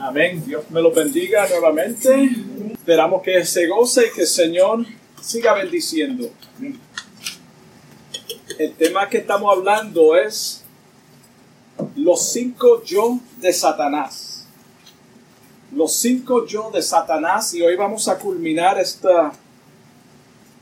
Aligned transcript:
Amén. 0.00 0.44
Dios 0.46 0.70
me 0.70 0.80
lo 0.80 0.92
bendiga 0.92 1.48
nuevamente. 1.48 2.30
Esperamos 2.72 3.20
que 3.20 3.44
se 3.44 3.66
goce 3.66 4.06
y 4.06 4.14
que 4.14 4.20
el 4.20 4.26
Señor 4.28 4.86
siga 5.20 5.54
bendiciendo. 5.54 6.30
El 8.58 8.74
tema 8.74 9.08
que 9.08 9.18
estamos 9.18 9.56
hablando 9.56 10.16
es 10.16 10.62
los 11.96 12.30
cinco 12.30 12.82
yo 12.84 13.18
de 13.38 13.52
Satanás. 13.52 14.46
Los 15.72 15.94
cinco 15.96 16.46
yo 16.46 16.70
de 16.70 16.80
Satanás 16.80 17.52
y 17.54 17.62
hoy 17.62 17.74
vamos 17.74 18.06
a 18.06 18.18
culminar 18.18 18.78
esta, 18.78 19.32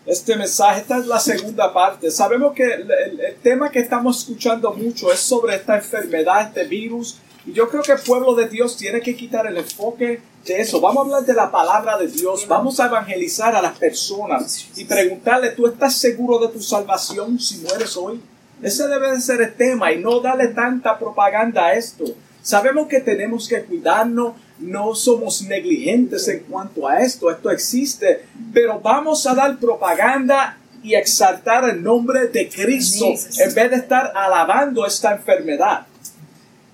este 0.06 0.34
mensaje. 0.34 0.80
Esta 0.80 0.98
es 0.98 1.06
la 1.06 1.20
segunda 1.20 1.74
parte. 1.74 2.10
Sabemos 2.10 2.54
que 2.54 2.64
el, 2.64 2.90
el 2.90 3.36
tema 3.42 3.70
que 3.70 3.80
estamos 3.80 4.20
escuchando 4.20 4.72
mucho 4.72 5.12
es 5.12 5.20
sobre 5.20 5.56
esta 5.56 5.76
enfermedad, 5.76 6.48
este 6.48 6.64
virus 6.64 7.18
yo 7.52 7.68
creo 7.68 7.82
que 7.82 7.92
el 7.92 8.00
pueblo 8.00 8.34
de 8.34 8.48
Dios 8.48 8.76
tiene 8.76 9.00
que 9.00 9.16
quitar 9.16 9.46
el 9.46 9.56
enfoque 9.56 10.20
de 10.44 10.60
eso. 10.60 10.80
Vamos 10.80 10.98
a 10.98 11.06
hablar 11.06 11.24
de 11.24 11.34
la 11.34 11.50
palabra 11.50 11.96
de 11.96 12.08
Dios. 12.08 12.46
Vamos 12.48 12.80
a 12.80 12.86
evangelizar 12.86 13.54
a 13.54 13.62
las 13.62 13.78
personas 13.78 14.68
y 14.76 14.84
preguntarle, 14.84 15.50
¿tú 15.50 15.66
estás 15.66 15.94
seguro 15.96 16.38
de 16.38 16.52
tu 16.52 16.60
salvación 16.60 17.38
si 17.38 17.58
mueres 17.58 17.96
hoy? 17.96 18.20
Ese 18.62 18.88
debe 18.88 19.12
de 19.12 19.20
ser 19.20 19.42
el 19.42 19.54
tema 19.54 19.92
y 19.92 19.98
no 19.98 20.20
darle 20.20 20.48
tanta 20.48 20.98
propaganda 20.98 21.66
a 21.66 21.74
esto. 21.74 22.04
Sabemos 22.42 22.86
que 22.88 23.00
tenemos 23.00 23.48
que 23.48 23.64
cuidarnos, 23.64 24.34
no 24.58 24.94
somos 24.94 25.42
negligentes 25.42 26.28
en 26.28 26.40
cuanto 26.40 26.88
a 26.88 27.00
esto, 27.00 27.30
esto 27.30 27.50
existe, 27.50 28.24
pero 28.52 28.80
vamos 28.80 29.26
a 29.26 29.34
dar 29.34 29.58
propaganda 29.58 30.58
y 30.82 30.94
exaltar 30.94 31.68
el 31.68 31.82
nombre 31.82 32.28
de 32.28 32.48
Cristo 32.48 33.06
en 33.06 33.54
vez 33.54 33.70
de 33.70 33.76
estar 33.76 34.12
alabando 34.14 34.86
esta 34.86 35.12
enfermedad. 35.12 35.86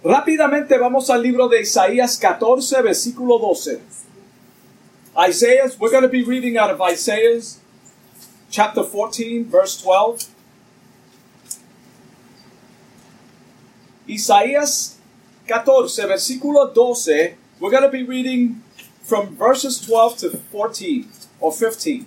Rápidamente 0.04 0.76
vamos 0.78 1.10
al 1.10 1.22
libro 1.22 1.48
de 1.48 1.60
Isaías 1.60 2.16
14, 2.16 2.82
versículo 2.82 3.38
12. 3.38 3.80
Isaiah, 5.28 5.70
we're 5.78 5.92
going 5.92 6.02
to 6.02 6.08
be 6.08 6.24
reading 6.24 6.56
out 6.58 6.70
of 6.70 6.80
Isaiah 6.80 7.40
chapter 8.50 8.82
14, 8.82 9.44
verse 9.48 9.80
12. 9.80 10.28
Isaías 14.08 14.98
14, 15.46 16.08
versículo 16.08 16.74
12. 16.74 17.36
We're 17.60 17.70
going 17.70 17.84
to 17.84 17.88
be 17.88 18.02
reading 18.02 18.60
from 19.04 19.36
verses 19.36 19.80
12 19.86 20.18
to 20.18 20.30
14 20.50 21.08
or 21.38 21.52
15. 21.52 22.06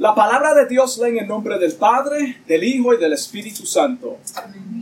La 0.00 0.16
palabra 0.16 0.52
de 0.54 0.66
Dios 0.68 0.98
lee 0.98 1.18
en 1.20 1.28
nombre 1.28 1.60
del 1.60 1.76
Padre, 1.76 2.38
del 2.48 2.64
Hijo 2.64 2.92
y 2.92 2.96
del 2.96 3.12
Espíritu 3.12 3.64
Santo. 3.64 4.18
Amén. 4.34 4.81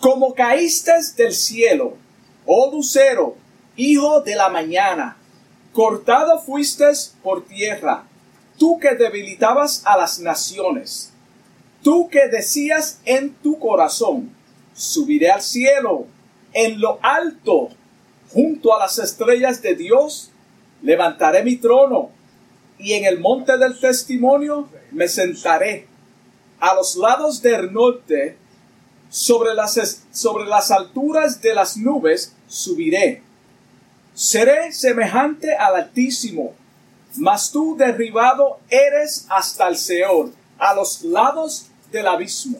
Como 0.00 0.34
caíste 0.34 0.92
del 1.18 1.34
cielo, 1.34 1.98
oh 2.46 2.72
lucero, 2.72 3.36
hijo 3.76 4.22
de 4.22 4.34
la 4.34 4.48
mañana, 4.48 5.18
cortado 5.74 6.40
fuiste 6.40 6.86
por 7.22 7.44
tierra, 7.44 8.04
tú 8.56 8.78
que 8.78 8.94
debilitabas 8.94 9.82
a 9.84 9.98
las 9.98 10.18
naciones, 10.18 11.12
tú 11.82 12.08
que 12.08 12.28
decías 12.28 12.98
en 13.04 13.34
tu 13.34 13.58
corazón, 13.58 14.34
subiré 14.74 15.30
al 15.30 15.42
cielo, 15.42 16.06
en 16.54 16.80
lo 16.80 16.98
alto, 17.02 17.68
junto 18.32 18.74
a 18.74 18.78
las 18.78 18.98
estrellas 18.98 19.60
de 19.60 19.74
Dios, 19.74 20.30
levantaré 20.80 21.44
mi 21.44 21.56
trono, 21.56 22.08
y 22.78 22.94
en 22.94 23.04
el 23.04 23.20
monte 23.20 23.58
del 23.58 23.78
testimonio 23.78 24.66
me 24.92 25.08
sentaré. 25.08 25.86
A 26.58 26.74
los 26.74 26.96
lados 26.96 27.42
del 27.42 27.70
norte 27.70 28.39
sobre 29.10 29.54
las, 29.54 30.04
sobre 30.12 30.46
las 30.46 30.70
alturas 30.70 31.42
de 31.42 31.52
las 31.52 31.76
nubes 31.76 32.32
subiré. 32.48 33.22
Seré 34.14 34.72
semejante 34.72 35.54
al 35.54 35.76
Altísimo, 35.76 36.54
mas 37.16 37.50
tú 37.50 37.76
derribado 37.76 38.60
eres 38.68 39.26
hasta 39.28 39.68
el 39.68 39.76
Seol, 39.76 40.32
a 40.58 40.74
los 40.74 41.02
lados 41.02 41.66
del 41.90 42.06
abismo. 42.06 42.58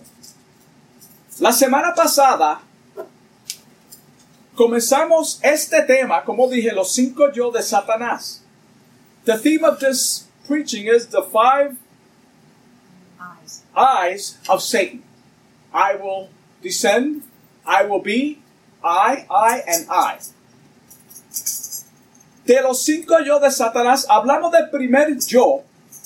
La 1.39 1.53
semana 1.53 1.95
pasada 1.95 2.61
comenzamos 4.55 5.39
este 5.43 5.83
tema, 5.83 6.25
como 6.25 6.49
dije, 6.49 6.73
los 6.73 6.93
cinco 6.93 7.33
yo 7.33 7.51
de 7.51 7.63
Satanás. 7.63 8.43
The 9.25 9.39
theme 9.39 9.65
of 9.65 9.79
this 9.79 10.27
preaching 10.47 10.89
is 10.89 11.07
the 11.09 11.23
five 11.23 11.77
eyes, 13.21 13.63
eyes 13.75 14.39
of 14.49 14.63
Satan. 14.63 15.03
I 15.73 15.95
will 15.95 16.29
descend, 16.63 17.23
I 17.67 17.85
will 17.87 18.03
be, 18.03 18.39
I, 18.83 19.27
I, 19.31 19.63
and 19.67 19.87
I. 19.91 20.19
De 22.45 22.61
los 22.63 22.83
cinco 22.83 23.15
yo 23.25 23.39
de 23.39 23.51
Satanás, 23.51 24.07
hablamos 24.09 24.51
del 24.51 24.71
primer 24.71 25.17
yo 25.27 25.63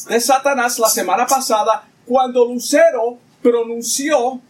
de 0.09 0.21
Satanás 0.21 0.79
la 0.79 0.89
semana 0.89 1.27
pasada, 1.27 1.89
cuando 2.07 2.45
Lucero 2.45 3.19
pronunció 3.43 4.41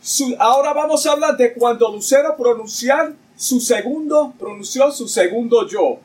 su, 0.00 0.34
ahora 0.38 0.72
vamos 0.72 1.06
a 1.06 1.12
hablar 1.12 1.36
de 1.36 1.52
cuando 1.52 1.88
Lucero 1.88 2.36
pronunció 2.36 3.14
su 3.36 3.60
segundo, 3.60 4.34
pronunció 4.38 4.90
su 4.90 5.06
segundo 5.06 5.68
yo. 5.68 6.00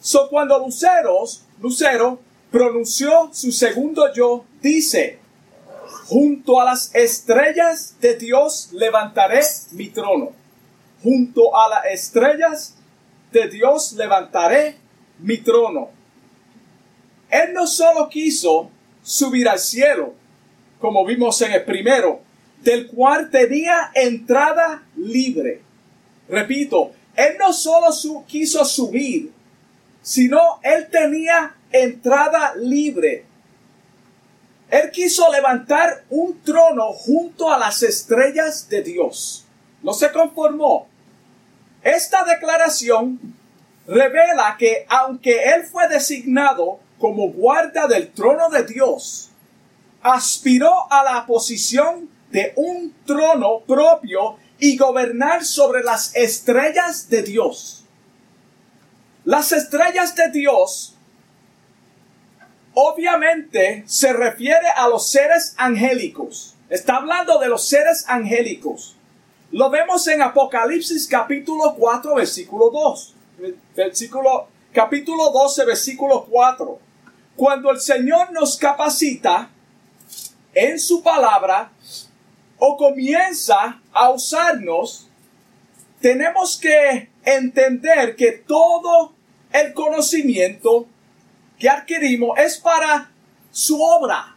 So 0.00 0.28
cuando 0.28 0.58
Lucero, 0.58 1.24
Lucero 1.60 2.18
pronunció 2.50 3.30
su 3.32 3.50
segundo 3.50 4.12
yo, 4.12 4.44
dice, 4.60 5.18
Junto 6.06 6.60
a 6.60 6.64
las 6.64 6.94
estrellas 6.94 7.96
de 8.00 8.16
Dios 8.16 8.70
levantaré 8.72 9.40
mi 9.72 9.88
trono. 9.88 10.32
Junto 11.02 11.56
a 11.56 11.68
las 11.68 11.84
estrellas 11.86 12.74
de 13.30 13.48
Dios 13.48 13.92
levantaré 13.92 14.76
mi 15.20 15.38
trono. 15.38 15.90
Él 17.30 17.52
no 17.54 17.66
solo 17.66 18.08
quiso 18.08 18.70
subir 19.02 19.48
al 19.48 19.58
cielo, 19.58 20.14
como 20.80 21.04
vimos 21.06 21.40
en 21.42 21.52
el 21.52 21.64
primero, 21.64 22.20
del 22.62 22.88
cual 22.88 23.30
tenía 23.30 23.90
entrada 23.94 24.82
libre. 24.96 25.62
Repito, 26.28 26.92
él 27.14 27.36
no 27.38 27.52
solo 27.52 27.88
quiso 28.26 28.64
subir, 28.64 29.32
sino 30.02 30.60
él 30.62 30.88
tenía 30.90 31.54
entrada 31.70 32.54
libre 32.56 33.31
él 34.72 34.90
quiso 34.90 35.30
levantar 35.30 36.02
un 36.08 36.40
trono 36.40 36.94
junto 36.94 37.52
a 37.52 37.58
las 37.58 37.82
estrellas 37.82 38.70
de 38.70 38.82
Dios. 38.82 39.44
No 39.82 39.92
se 39.92 40.10
conformó. 40.10 40.88
Esta 41.82 42.24
declaración 42.24 43.20
revela 43.86 44.56
que 44.58 44.86
aunque 44.88 45.44
él 45.52 45.64
fue 45.64 45.88
designado 45.88 46.80
como 46.98 47.28
guarda 47.32 47.86
del 47.86 48.12
trono 48.12 48.48
de 48.48 48.64
Dios, 48.64 49.28
aspiró 50.00 50.90
a 50.90 51.04
la 51.04 51.26
posición 51.26 52.08
de 52.30 52.54
un 52.56 52.94
trono 53.04 53.60
propio 53.66 54.38
y 54.58 54.78
gobernar 54.78 55.44
sobre 55.44 55.84
las 55.84 56.16
estrellas 56.16 57.10
de 57.10 57.22
Dios. 57.22 57.84
Las 59.26 59.52
estrellas 59.52 60.16
de 60.16 60.30
Dios 60.30 60.96
obviamente 62.74 63.84
se 63.86 64.12
refiere 64.12 64.68
a 64.76 64.88
los 64.88 65.10
seres 65.10 65.54
angélicos. 65.56 66.54
Está 66.68 66.96
hablando 66.96 67.38
de 67.38 67.48
los 67.48 67.68
seres 67.68 68.04
angélicos. 68.08 68.96
Lo 69.50 69.68
vemos 69.68 70.06
en 70.08 70.22
Apocalipsis 70.22 71.06
capítulo 71.06 71.74
4, 71.76 72.14
versículo 72.14 72.70
2. 72.70 73.14
Versículo, 73.76 74.48
capítulo 74.72 75.30
12, 75.30 75.64
versículo 75.66 76.24
4. 76.24 76.78
Cuando 77.36 77.70
el 77.70 77.80
Señor 77.80 78.32
nos 78.32 78.56
capacita 78.56 79.50
en 80.54 80.78
su 80.78 81.02
palabra 81.02 81.72
o 82.58 82.76
comienza 82.76 83.80
a 83.92 84.10
usarnos, 84.10 85.08
tenemos 86.00 86.58
que 86.58 87.10
entender 87.24 88.16
que 88.16 88.32
todo 88.32 89.12
el 89.52 89.74
conocimiento 89.74 90.86
que 91.62 91.70
adquirimos 91.70 92.36
es 92.40 92.58
para 92.58 93.08
su 93.52 93.80
obra. 93.80 94.34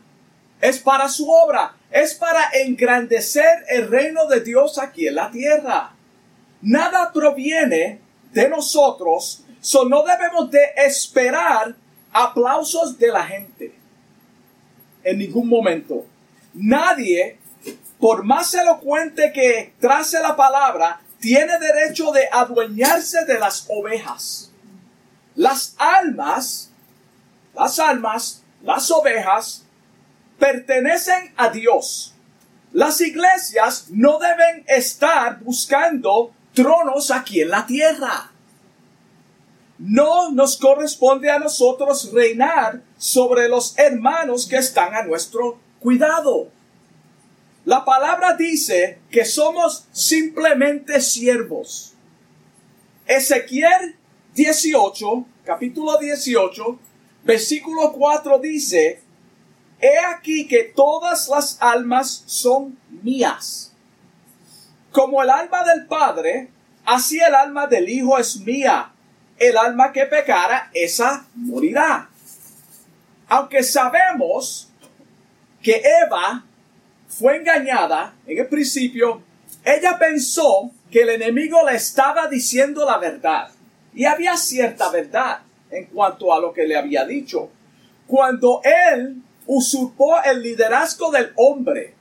Es 0.62 0.78
para 0.78 1.10
su 1.10 1.28
obra. 1.28 1.76
Es 1.90 2.14
para 2.14 2.52
engrandecer 2.54 3.66
el 3.68 3.90
reino 3.90 4.28
de 4.28 4.42
Dios 4.42 4.78
aquí 4.78 5.08
en 5.08 5.16
la 5.16 5.32
tierra. 5.32 5.92
Nada 6.62 7.12
proviene 7.12 8.00
de 8.32 8.48
nosotros, 8.48 9.44
so 9.60 9.86
no 9.86 10.04
debemos 10.04 10.52
de 10.52 10.60
esperar 10.78 11.74
aplausos 12.14 12.96
de 13.00 13.08
la 13.08 13.26
gente. 13.26 13.74
En 15.04 15.18
ningún 15.18 15.50
momento. 15.50 16.06
Nadie, 16.54 17.40
por 18.00 18.24
más 18.24 18.54
elocuente 18.54 19.32
que 19.34 19.74
trace 19.80 20.20
la 20.20 20.36
palabra, 20.36 21.02
tiene 21.20 21.58
derecho 21.58 22.12
de 22.12 22.30
adueñarse 22.32 23.26
de 23.26 23.40
las 23.40 23.66
ovejas. 23.68 24.52
Las 25.34 25.74
almas 25.80 26.70
las 27.56 27.80
almas, 27.80 28.44
las 28.62 28.92
ovejas, 28.92 29.66
pertenecen 30.38 31.34
a 31.38 31.50
Dios. 31.50 32.14
Las 32.74 33.00
iglesias 33.02 33.88
no 33.90 34.20
deben 34.20 34.66
estar 34.68 35.40
buscando 35.40 36.32
tronos 36.54 37.12
aquí 37.12 37.42
en 37.42 37.50
la 37.50 37.66
tierra. 37.66 38.32
No 39.78 40.32
nos 40.32 40.58
corresponde 40.58 41.30
a 41.30 41.40
nosotros 41.40 42.12
reinar 42.14 42.82
sobre 42.98 43.50
los 43.50 43.78
hermanos 43.78 44.48
que 44.48 44.58
están 44.58 44.94
a 44.94 45.04
nuestro 45.04 45.60
cuidado. 45.80 46.50
La 47.66 47.84
palabra 47.84 48.36
dice 48.36 49.00
que 49.10 49.26
somos 49.26 49.86
simplemente 49.92 51.02
siervos. 51.02 51.94
Ezequiel 53.08 53.96
18, 54.34 55.26
capítulo 55.44 55.98
18, 55.98 56.80
versículo 57.26 57.92
4 57.92 58.40
dice, 58.40 59.02
He 59.82 60.00
aquí 60.00 60.48
que 60.48 60.64
todas 60.64 61.28
las 61.28 61.62
almas 61.62 62.24
son 62.26 62.78
mías. 63.04 63.74
Como 64.92 65.22
el 65.22 65.30
alma 65.30 65.64
del 65.64 65.86
Padre, 65.88 66.50
así 66.86 67.20
el 67.20 67.36
alma 67.36 67.68
del 67.68 67.90
Hijo 67.90 68.18
es 68.18 68.38
mía. 68.38 68.92
El 69.38 69.58
alma 69.58 69.92
que 69.92 70.06
pecara, 70.06 70.70
esa 70.74 71.26
morirá. 71.36 72.10
Aunque 73.28 73.64
sabemos 73.64 74.70
que 75.62 75.82
Eva 76.06 76.46
fue 77.10 77.38
engañada 77.38 78.14
en 78.26 78.38
el 78.38 78.48
principio, 78.48 79.22
ella 79.66 79.98
pensó 79.98 80.72
que 80.90 81.02
el 81.02 81.10
enemigo 81.10 81.68
le 81.68 81.76
estaba 81.76 82.28
diciendo 82.28 82.86
la 82.86 82.98
verdad. 82.98 83.50
Y 83.94 84.06
había 84.06 84.38
cierta 84.38 84.90
verdad 84.90 85.40
en 85.78 85.86
cuanto 85.86 86.34
a 86.34 86.40
lo 86.40 86.54
que 86.54 86.66
le 86.66 86.78
había 86.78 87.06
dicho. 87.06 87.50
Cuando 88.08 88.62
él 88.64 89.22
usurpó 89.48 90.22
el 90.24 90.42
liderazgo 90.42 91.12
del 91.12 91.32
hombre, 91.36 91.94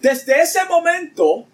desde 0.00 0.40
ese 0.40 0.64
momento 0.66 1.46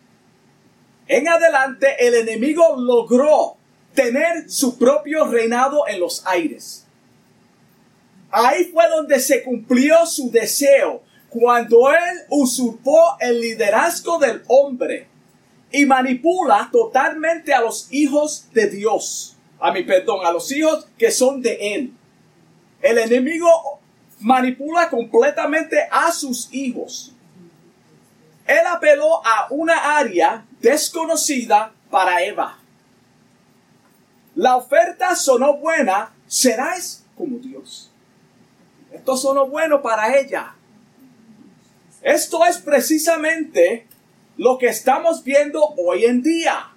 en 1.07 1.29
adelante 1.29 2.07
el 2.07 2.15
enemigo 2.15 2.77
logró 2.77 3.57
tener 3.95 4.51
su 4.51 4.79
propio 4.79 5.27
reinado 5.27 5.87
en 5.87 6.01
los 6.01 6.27
aires. 6.27 6.87
Ahí 8.31 8.65
fue 8.65 8.89
donde 8.89 9.21
se 9.21 9.43
cumplió 9.43 10.07
su 10.07 10.31
deseo 10.31 11.03
cuando 11.29 11.91
él 11.91 12.21
usurpó 12.31 13.17
el 13.21 13.41
liderazgo 13.41 14.19
del 14.19 14.43
hombre 14.49 15.07
y 15.71 15.87
manipula 15.87 16.69
totalmente 16.71 17.53
a 17.53 17.61
los 17.61 17.89
hijos 17.91 18.47
de 18.53 18.69
Dios. 18.69 19.37
A 19.63 19.71
mi 19.71 19.85
perdón, 19.85 20.27
a 20.27 20.33
los 20.33 20.51
hijos 20.51 20.89
que 20.99 21.13
son 21.13 21.41
de 21.41 21.75
él. 21.75 21.93
El 22.81 22.99
enemigo 22.99 23.79
manipula 24.19 24.91
completamente 24.91 25.87
a 25.89 26.11
sus 26.11 26.53
hijos. 26.53 27.13
Él 28.45 28.67
apeló 28.69 29.25
a 29.25 29.47
una 29.51 29.97
área 29.99 30.45
desconocida 30.61 31.73
para 31.93 32.25
Eva. 32.25 32.59
La 34.35 34.57
oferta 34.57 35.15
sonó 35.15 35.59
buena, 35.59 36.13
serás 36.27 37.05
como 37.17 37.39
Dios. 37.39 37.93
Esto 38.91 39.17
sonó 39.17 39.47
bueno 39.47 39.81
para 39.81 40.19
ella. 40.19 40.57
Esto 42.03 42.45
es 42.47 42.59
precisamente 42.59 43.87
lo 44.37 44.59
que 44.59 44.67
estamos 44.67 45.23
viendo 45.23 45.63
hoy 45.77 46.05
en 46.05 46.21
día. 46.21 46.72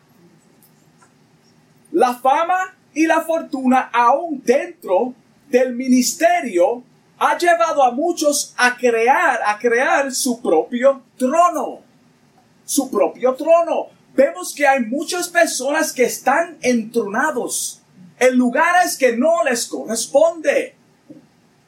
La 2.06 2.14
fama 2.14 2.76
y 2.94 3.08
la 3.08 3.22
fortuna 3.22 3.90
aún 3.92 4.40
dentro 4.46 5.16
del 5.50 5.74
ministerio 5.74 6.84
ha 7.18 7.36
llevado 7.36 7.82
a 7.82 7.90
muchos 7.90 8.54
a 8.58 8.78
crear, 8.78 9.40
a 9.44 9.58
crear 9.58 10.14
su 10.14 10.40
propio 10.40 11.02
trono. 11.18 11.80
Su 12.64 12.92
propio 12.92 13.34
trono. 13.34 13.88
Vemos 14.14 14.54
que 14.54 14.68
hay 14.68 14.82
muchas 14.82 15.30
personas 15.30 15.92
que 15.92 16.04
están 16.04 16.60
entronados 16.62 17.82
en 18.20 18.38
lugares 18.38 18.96
que 18.98 19.18
no 19.18 19.44
les 19.44 19.66
corresponde. 19.66 20.76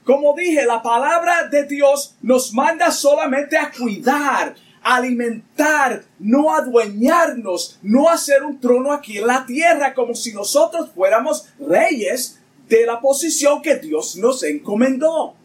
Como 0.04 0.36
dije, 0.36 0.68
la 0.68 0.84
palabra 0.84 1.48
de 1.48 1.64
Dios 1.64 2.16
nos 2.22 2.54
manda 2.54 2.92
solamente 2.92 3.58
a 3.58 3.72
cuidar, 3.72 4.54
alimentar, 4.96 6.04
no 6.18 6.56
adueñarnos, 6.56 7.78
no 7.82 8.10
hacer 8.10 8.44
un 8.44 8.60
trono 8.60 8.94
aquí 8.94 9.18
en 9.18 9.28
la 9.28 9.46
tierra 9.46 9.94
como 9.94 10.16
si 10.16 10.34
nosotros 10.34 10.92
fuéramos 10.96 11.50
reyes 11.60 12.40
de 12.70 12.86
la 12.86 13.02
posición 13.02 13.62
que 13.62 13.76
Dios 13.76 14.16
nos 14.16 14.44
encomendó. 14.44 15.36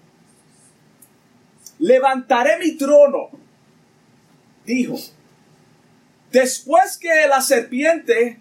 Levantaré 1.79 2.59
mi 2.59 2.77
trono, 2.77 3.31
dijo. 4.65 4.97
Después 6.31 6.97
que 6.97 7.27
la 7.29 7.41
serpiente 7.41 8.39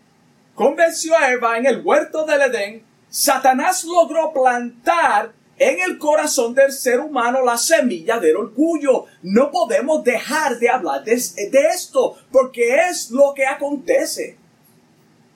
convenció 0.54 1.18
a 1.18 1.32
Eva 1.32 1.58
en 1.58 1.66
el 1.66 1.82
huerto 1.82 2.26
del 2.26 2.42
Edén, 2.42 2.84
Satanás 3.10 3.84
logró 3.84 4.32
plantar 4.32 5.34
en 5.62 5.80
el 5.80 6.00
corazón 6.00 6.56
del 6.56 6.72
ser 6.72 7.00
humano 7.00 7.46
la 7.46 7.56
semilla 7.56 8.20
del 8.20 8.36
orgullo. 8.36 9.06
No 9.22 9.52
podemos 9.52 10.04
dejar 10.04 10.58
de 10.58 10.68
hablar 10.68 11.04
de, 11.04 11.14
esto 11.14 12.18
porque 12.32 12.88
es 12.90 13.12
lo 13.12 13.32
que 13.36 13.46
acontece. 13.46 14.38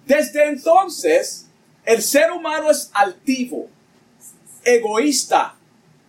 Desde 0.07 0.48
entonces, 0.48 1.45
el 1.86 2.01
ser 2.01 2.31
humano 2.31 2.72
es 2.72 2.89
altivo, 2.94 3.68
egoísta, 4.63 5.56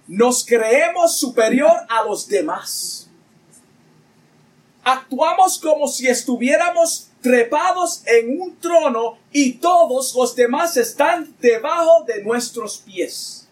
nos 0.06 0.46
creemos 0.46 1.18
superior 1.18 1.76
a 1.86 2.02
los 2.04 2.26
demás. 2.26 3.10
Actuamos 4.82 5.58
como 5.58 5.88
si 5.88 6.06
estuviéramos 6.06 7.10
trepados 7.20 8.02
en 8.06 8.40
un 8.40 8.56
trono 8.56 9.18
y 9.30 9.54
todos 9.54 10.14
los 10.14 10.34
demás 10.34 10.78
están 10.78 11.36
debajo 11.38 12.04
de 12.06 12.22
nuestros 12.22 12.78
pies. 12.78 13.45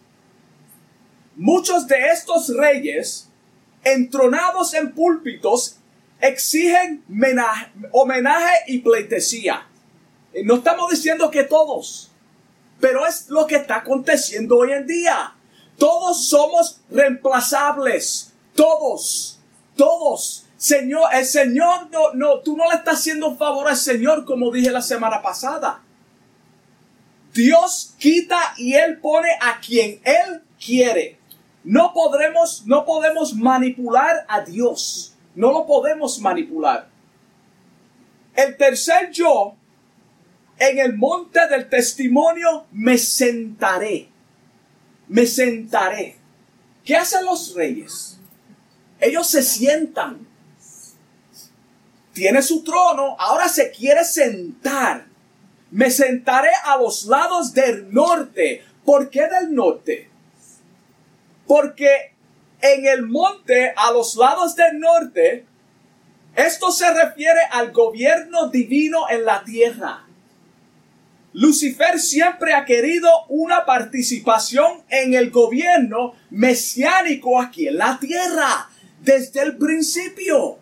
Muchos 1.36 1.86
de 1.86 2.08
estos 2.12 2.54
reyes, 2.56 3.28
entronados 3.82 4.74
en 4.74 4.92
púlpitos, 4.92 5.78
exigen 6.20 7.04
homenaje 7.92 8.54
y 8.68 8.78
pleitesía. 8.78 9.66
No 10.44 10.56
estamos 10.56 10.90
diciendo 10.90 11.30
que 11.30 11.44
todos, 11.44 12.10
pero 12.80 13.06
es 13.06 13.28
lo 13.28 13.46
que 13.46 13.56
está 13.56 13.76
aconteciendo 13.76 14.58
hoy 14.58 14.72
en 14.72 14.86
día. 14.86 15.34
Todos 15.78 16.28
somos 16.28 16.80
reemplazables. 16.90 18.32
Todos. 18.54 19.40
Todos. 19.76 20.46
Señor, 20.56 21.08
el 21.12 21.26
Señor 21.26 21.90
no, 21.90 22.14
no, 22.14 22.40
tú 22.40 22.56
no 22.56 22.68
le 22.70 22.76
estás 22.76 23.00
haciendo 23.00 23.36
favor 23.36 23.68
al 23.68 23.76
Señor 23.76 24.24
como 24.24 24.50
dije 24.50 24.70
la 24.70 24.82
semana 24.82 25.20
pasada. 25.20 25.82
Dios 27.32 27.94
quita 27.98 28.54
y 28.56 28.74
Él 28.74 28.98
pone 29.00 29.28
a 29.40 29.60
quien 29.60 30.00
Él 30.04 30.42
quiere. 30.64 31.18
No 31.64 31.92
podremos, 31.94 32.64
no 32.66 32.84
podemos 32.84 33.34
manipular 33.34 34.26
a 34.28 34.42
Dios. 34.42 35.16
No 35.34 35.50
lo 35.50 35.66
podemos 35.66 36.20
manipular. 36.20 36.88
El 38.34 38.56
tercer 38.56 39.10
yo, 39.10 39.54
en 40.58 40.78
el 40.78 40.96
monte 40.96 41.40
del 41.48 41.68
testimonio 41.68 42.66
me 42.70 42.98
sentaré. 42.98 44.08
Me 45.08 45.26
sentaré. 45.26 46.16
¿Qué 46.84 46.96
hacen 46.96 47.24
los 47.24 47.54
reyes? 47.54 48.18
Ellos 49.00 49.26
se 49.26 49.42
sientan. 49.42 50.26
Tiene 52.12 52.42
su 52.42 52.62
trono, 52.62 53.16
ahora 53.18 53.48
se 53.48 53.70
quiere 53.70 54.04
sentar. 54.04 55.06
Me 55.70 55.90
sentaré 55.90 56.50
a 56.64 56.76
los 56.76 57.06
lados 57.06 57.52
del 57.54 57.92
norte. 57.92 58.62
¿Por 58.84 59.10
qué 59.10 59.26
del 59.28 59.54
norte? 59.54 60.13
Porque 61.46 62.12
en 62.60 62.86
el 62.86 63.02
monte 63.02 63.72
a 63.76 63.92
los 63.92 64.16
lados 64.16 64.56
del 64.56 64.78
norte, 64.80 65.44
esto 66.34 66.72
se 66.72 66.92
refiere 66.92 67.40
al 67.50 67.72
gobierno 67.72 68.48
divino 68.48 69.08
en 69.10 69.24
la 69.24 69.44
tierra. 69.44 70.04
Lucifer 71.34 71.98
siempre 71.98 72.54
ha 72.54 72.64
querido 72.64 73.10
una 73.28 73.64
participación 73.64 74.82
en 74.88 75.14
el 75.14 75.30
gobierno 75.30 76.14
mesiánico 76.30 77.40
aquí 77.40 77.66
en 77.68 77.78
la 77.78 77.98
tierra, 77.98 78.70
desde 79.00 79.42
el 79.42 79.56
principio. 79.58 80.58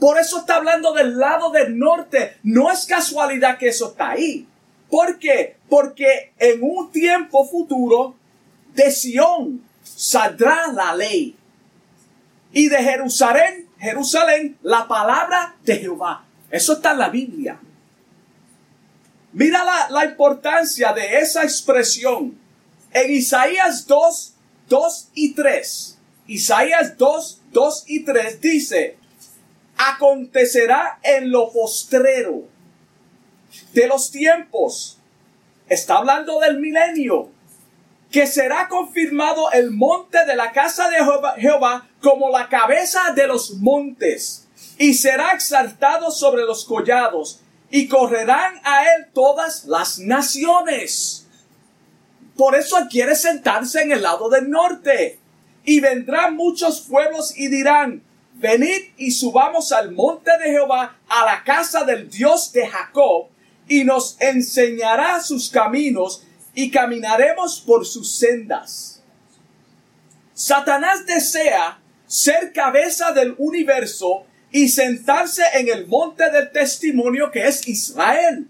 Por 0.00 0.18
eso 0.18 0.38
está 0.38 0.56
hablando 0.56 0.92
del 0.92 1.18
lado 1.18 1.50
del 1.50 1.78
norte. 1.78 2.36
No 2.42 2.70
es 2.70 2.86
casualidad 2.86 3.58
que 3.58 3.68
eso 3.68 3.90
está 3.90 4.10
ahí. 4.10 4.46
¿Por 4.90 5.18
qué? 5.18 5.56
Porque 5.68 6.32
en 6.38 6.62
un 6.62 6.90
tiempo 6.90 7.46
futuro 7.46 8.14
de 8.74 8.90
Sion, 8.90 9.62
saldrá 9.94 10.72
la 10.72 10.94
ley. 10.94 11.36
Y 12.52 12.68
de 12.68 12.78
Jerusalén, 12.78 13.68
Jerusalén, 13.78 14.58
la 14.62 14.86
palabra 14.86 15.56
de 15.64 15.76
Jehová. 15.76 16.24
Eso 16.50 16.74
está 16.74 16.92
en 16.92 16.98
la 16.98 17.08
Biblia. 17.08 17.58
Mira 19.32 19.64
la, 19.90 20.04
importancia 20.04 20.92
de 20.92 21.18
esa 21.18 21.42
expresión. 21.42 22.38
En 22.92 23.10
Isaías 23.12 23.86
2, 23.88 24.34
2 24.68 25.08
y 25.14 25.34
3. 25.34 25.98
Isaías 26.28 26.96
2, 26.96 27.40
2 27.50 27.84
y 27.88 28.04
3 28.04 28.40
dice, 28.40 28.96
acontecerá 29.76 31.00
en 31.02 31.32
lo 31.32 31.52
postrero 31.52 32.44
de 33.72 33.86
los 33.88 34.12
tiempos. 34.12 34.98
Está 35.68 35.96
hablando 35.96 36.38
del 36.38 36.60
milenio, 36.60 37.30
que 38.14 38.28
será 38.28 38.68
confirmado 38.68 39.50
el 39.50 39.72
monte 39.72 40.24
de 40.24 40.36
la 40.36 40.52
casa 40.52 40.88
de 40.88 40.98
Jehová, 41.40 41.88
como 42.00 42.30
la 42.30 42.48
cabeza 42.48 43.10
de 43.12 43.26
los 43.26 43.54
montes, 43.54 44.46
y 44.78 44.94
será 44.94 45.32
exaltado 45.32 46.12
sobre 46.12 46.44
los 46.44 46.64
collados, 46.64 47.40
y 47.70 47.88
correrán 47.88 48.60
a 48.62 48.84
él 48.84 49.06
todas 49.12 49.64
las 49.64 49.98
naciones. 49.98 51.26
Por 52.36 52.54
eso 52.54 52.76
quiere 52.88 53.16
sentarse 53.16 53.82
en 53.82 53.90
el 53.90 54.02
lado 54.02 54.28
del 54.28 54.48
norte. 54.48 55.18
Y 55.64 55.80
vendrán 55.80 56.36
muchos 56.36 56.82
pueblos 56.82 57.36
y 57.36 57.48
dirán, 57.48 58.04
venid 58.34 58.92
y 58.96 59.10
subamos 59.10 59.72
al 59.72 59.90
monte 59.90 60.30
de 60.38 60.50
Jehová, 60.50 60.98
a 61.08 61.24
la 61.24 61.42
casa 61.42 61.82
del 61.82 62.08
Dios 62.08 62.52
de 62.52 62.68
Jacob, 62.68 63.26
y 63.66 63.82
nos 63.82 64.20
enseñará 64.20 65.20
sus 65.20 65.50
caminos, 65.50 66.24
y 66.54 66.70
caminaremos 66.70 67.60
por 67.60 67.84
sus 67.84 68.16
sendas. 68.16 69.02
Satanás 70.32 71.06
desea 71.06 71.80
ser 72.06 72.52
cabeza 72.52 73.12
del 73.12 73.34
universo 73.38 74.24
y 74.50 74.68
sentarse 74.68 75.42
en 75.54 75.68
el 75.68 75.86
monte 75.86 76.30
del 76.30 76.50
testimonio 76.52 77.30
que 77.30 77.46
es 77.46 77.66
Israel. 77.66 78.48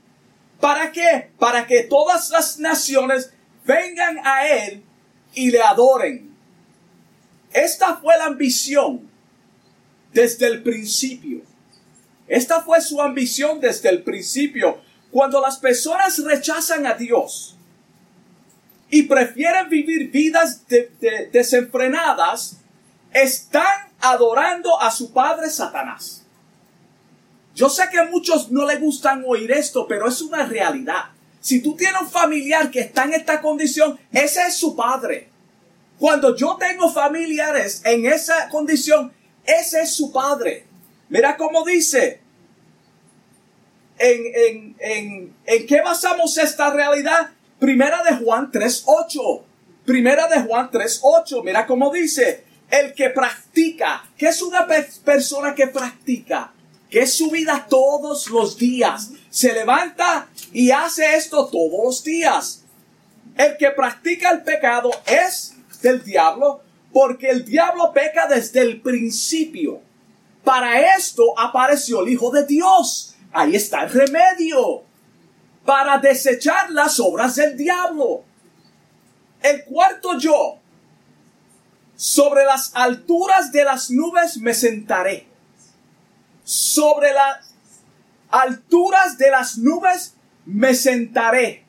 ¿Para 0.61 0.93
qué? 0.93 1.31
Para 1.39 1.67
que 1.67 1.85
todas 1.85 2.31
las 2.31 2.59
naciones 2.59 3.33
vengan 3.65 4.19
a 4.25 4.47
él 4.47 4.83
y 5.35 5.51
le 5.51 5.63
adoren. 5.63 6.35
Esta 7.53 7.97
fue 7.97 8.17
la 8.19 8.27
ambición 8.27 9.09
desde 10.13 10.47
el 10.47 10.63
principio. 10.63 11.43
Esta 12.27 12.63
fue 12.63 12.81
su 12.81 13.01
ambición 13.01 13.61
desde 13.61 13.89
el 13.91 14.03
principio. 14.03 14.81
Cuando 15.11 15.41
las 15.41 15.59
personas 15.59 16.23
rechazan 16.25 16.87
a 16.87 16.95
Dios 16.95 17.54
y 18.95 19.03
prefieren 19.03 19.69
vivir 19.69 20.13
vidas 20.13 20.63
desenfrenadas, 21.33 22.59
están 23.13 23.89
adorando 24.01 24.81
a 24.81 24.89
su 24.93 25.13
padre 25.13 25.51
Satanás. 25.51 26.23
Yo 27.57 27.69
sé 27.69 27.89
que 27.91 27.99
a 27.99 28.05
muchos 28.05 28.53
no 28.53 28.65
les 28.65 28.79
gustan 28.81 29.25
oír 29.27 29.51
esto, 29.51 29.89
pero 29.89 30.07
es 30.07 30.23
una 30.23 30.47
realidad. 30.47 31.07
Si 31.41 31.61
tú 31.61 31.75
tienes 31.75 32.03
un 32.03 32.09
familiar 32.09 32.71
que 32.71 32.83
está 32.83 33.03
en 33.03 33.15
esta 33.15 33.41
condición, 33.41 33.99
ese 34.13 34.47
es 34.47 34.59
su 34.59 34.77
padre. 34.77 35.29
Cuando 35.99 36.37
yo 36.37 36.57
tengo 36.57 36.89
familiares 36.89 37.83
en 37.85 38.07
esa 38.07 38.49
condición, 38.49 39.13
ese 39.45 39.83
es 39.83 39.93
su 39.93 40.13
padre. 40.13 40.67
Mira 41.09 41.37
cómo 41.37 41.65
dice. 41.65 42.21
¿En, 43.99 44.77
qué 45.67 45.81
basamos 45.85 46.39
esta 46.39 46.71
realidad? 46.73 47.34
Primera 47.65 48.03
de 48.03 48.17
Juan 48.17 48.53
3.8. 48.53 49.43
Primera 49.87 50.29
de 50.29 50.43
Juan 50.43 50.71
3.8. 50.71 51.43
Mira 51.43 51.67
cómo 51.67 51.91
dice. 51.91 52.45
El 52.71 52.93
que 52.93 53.09
practica. 53.09 54.05
¿Qué 54.19 54.27
es 54.27 54.43
una 54.43 54.67
persona 55.03 55.55
que 55.55 55.69
practica? 55.69 56.53
Que 56.91 57.01
es 57.01 57.15
su 57.15 57.31
vida 57.31 57.65
todos 57.67 58.29
los 58.29 58.59
días. 58.59 59.13
Se 59.31 59.55
levanta 59.55 60.29
y 60.53 60.73
hace 60.73 61.17
esto 61.17 61.47
todos 61.47 61.83
los 61.83 62.05
días. 62.05 62.65
El 63.35 63.57
que 63.57 63.71
practica 63.71 64.31
el 64.31 64.43
pecado 64.43 64.91
es 65.07 65.55
del 65.81 66.05
diablo 66.05 66.61
porque 66.93 67.31
el 67.31 67.47
diablo 67.47 67.95
peca 67.95 68.27
desde 68.27 68.61
el 68.61 68.83
principio. 68.83 69.81
Para 70.45 70.95
esto 70.99 71.23
apareció 71.39 72.03
el 72.03 72.11
Hijo 72.11 72.31
de 72.31 72.45
Dios. 72.45 73.15
Ahí 73.33 73.57
está 73.57 73.85
el 73.85 73.91
remedio. 73.91 74.85
Para 75.65 75.99
desechar 75.99 76.71
las 76.71 77.01
obras 77.01 77.37
del 77.37 77.57
diablo. 77.57 78.25
El 79.43 79.65
cuarto 79.65 80.19
yo. 80.19 80.59
Sobre 81.97 82.45
las 82.45 82.75
alturas 82.75 83.53
de 83.53 83.65
las 83.65 83.91
nubes 83.91 84.39
me 84.39 84.53
sentaré. 84.53 85.27
Sobre 86.45 87.13
las 87.13 87.55
alturas 88.31 89.17
de 89.17 89.31
las 89.31 89.59
nubes 89.59 90.15
me 90.45 90.75
sentaré. 90.75 91.65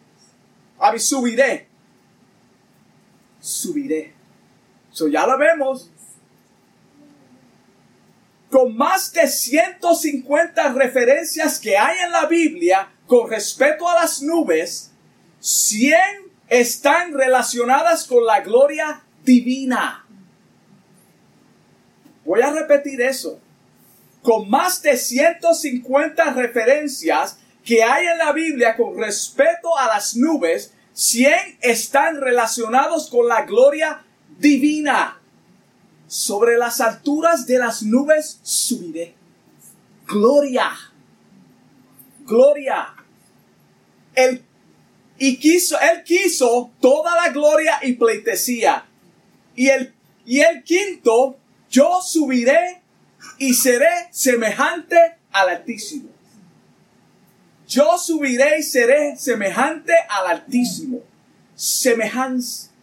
A 0.80 0.92
mí 0.92 1.00
subiré. 1.00 1.68
Subiré 3.40 4.16
So 4.92 5.10
ya 5.10 5.28
lo 5.28 5.38
vemos. 5.38 5.92
Con 8.50 8.78
más 8.78 9.12
de 9.12 9.28
150 9.28 10.70
referencias 10.74 11.60
que 11.60 11.78
hay 11.78 12.00
en 12.00 12.12
la 12.12 12.25
Biblia 12.28 12.90
con 13.07 13.29
respecto 13.29 13.88
a 13.88 13.95
las 13.95 14.21
nubes, 14.21 14.91
100 15.39 16.00
están 16.47 17.13
relacionadas 17.13 18.05
con 18.05 18.25
la 18.25 18.41
gloria 18.41 19.03
divina. 19.24 20.05
Voy 22.25 22.41
a 22.41 22.51
repetir 22.51 23.01
eso. 23.01 23.39
Con 24.21 24.50
más 24.50 24.81
de 24.81 24.97
150 24.97 26.33
referencias 26.33 27.38
que 27.63 27.83
hay 27.83 28.07
en 28.07 28.17
la 28.17 28.31
Biblia 28.31 28.75
con 28.75 28.97
respecto 28.97 29.77
a 29.77 29.88
las 29.88 30.15
nubes, 30.15 30.74
100 30.93 31.59
están 31.62 32.21
relacionados 32.21 33.09
con 33.09 33.27
la 33.27 33.43
gloria 33.43 34.03
divina. 34.39 35.21
Sobre 36.07 36.57
las 36.57 36.81
alturas 36.81 37.45
de 37.45 37.59
las 37.59 37.83
nubes 37.83 38.39
subiré. 38.41 39.15
Gloria. 40.07 40.71
Gloria. 42.25 42.95
Él, 44.15 44.43
y 45.17 45.38
quiso, 45.38 45.79
él 45.79 46.03
quiso 46.03 46.72
toda 46.79 47.15
la 47.15 47.29
gloria 47.29 47.79
y 47.81 47.93
pleitesía. 47.93 48.86
Y 49.55 49.69
el, 49.69 49.93
y 50.25 50.41
el 50.41 50.63
quinto, 50.63 51.38
yo 51.69 52.01
subiré 52.01 52.81
y 53.38 53.53
seré 53.53 54.07
semejante 54.12 54.98
al 55.31 55.50
Altísimo. 55.50 56.10
Yo 57.67 57.98
subiré 57.98 58.60
y 58.60 58.63
seré 58.63 59.17
semejante 59.17 59.93
al 60.10 60.27
Altísimo. 60.27 61.01
Semejanza 61.55 62.75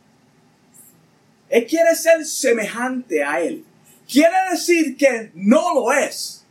él 1.53 1.67
quiere 1.67 1.95
ser 1.95 2.25
semejante 2.25 3.23
a 3.23 3.39
Él. 3.39 3.63
Quiere 4.11 4.35
decir 4.51 4.97
que 4.97 5.31
no 5.35 5.75
lo 5.75 5.93
es. 5.93 6.47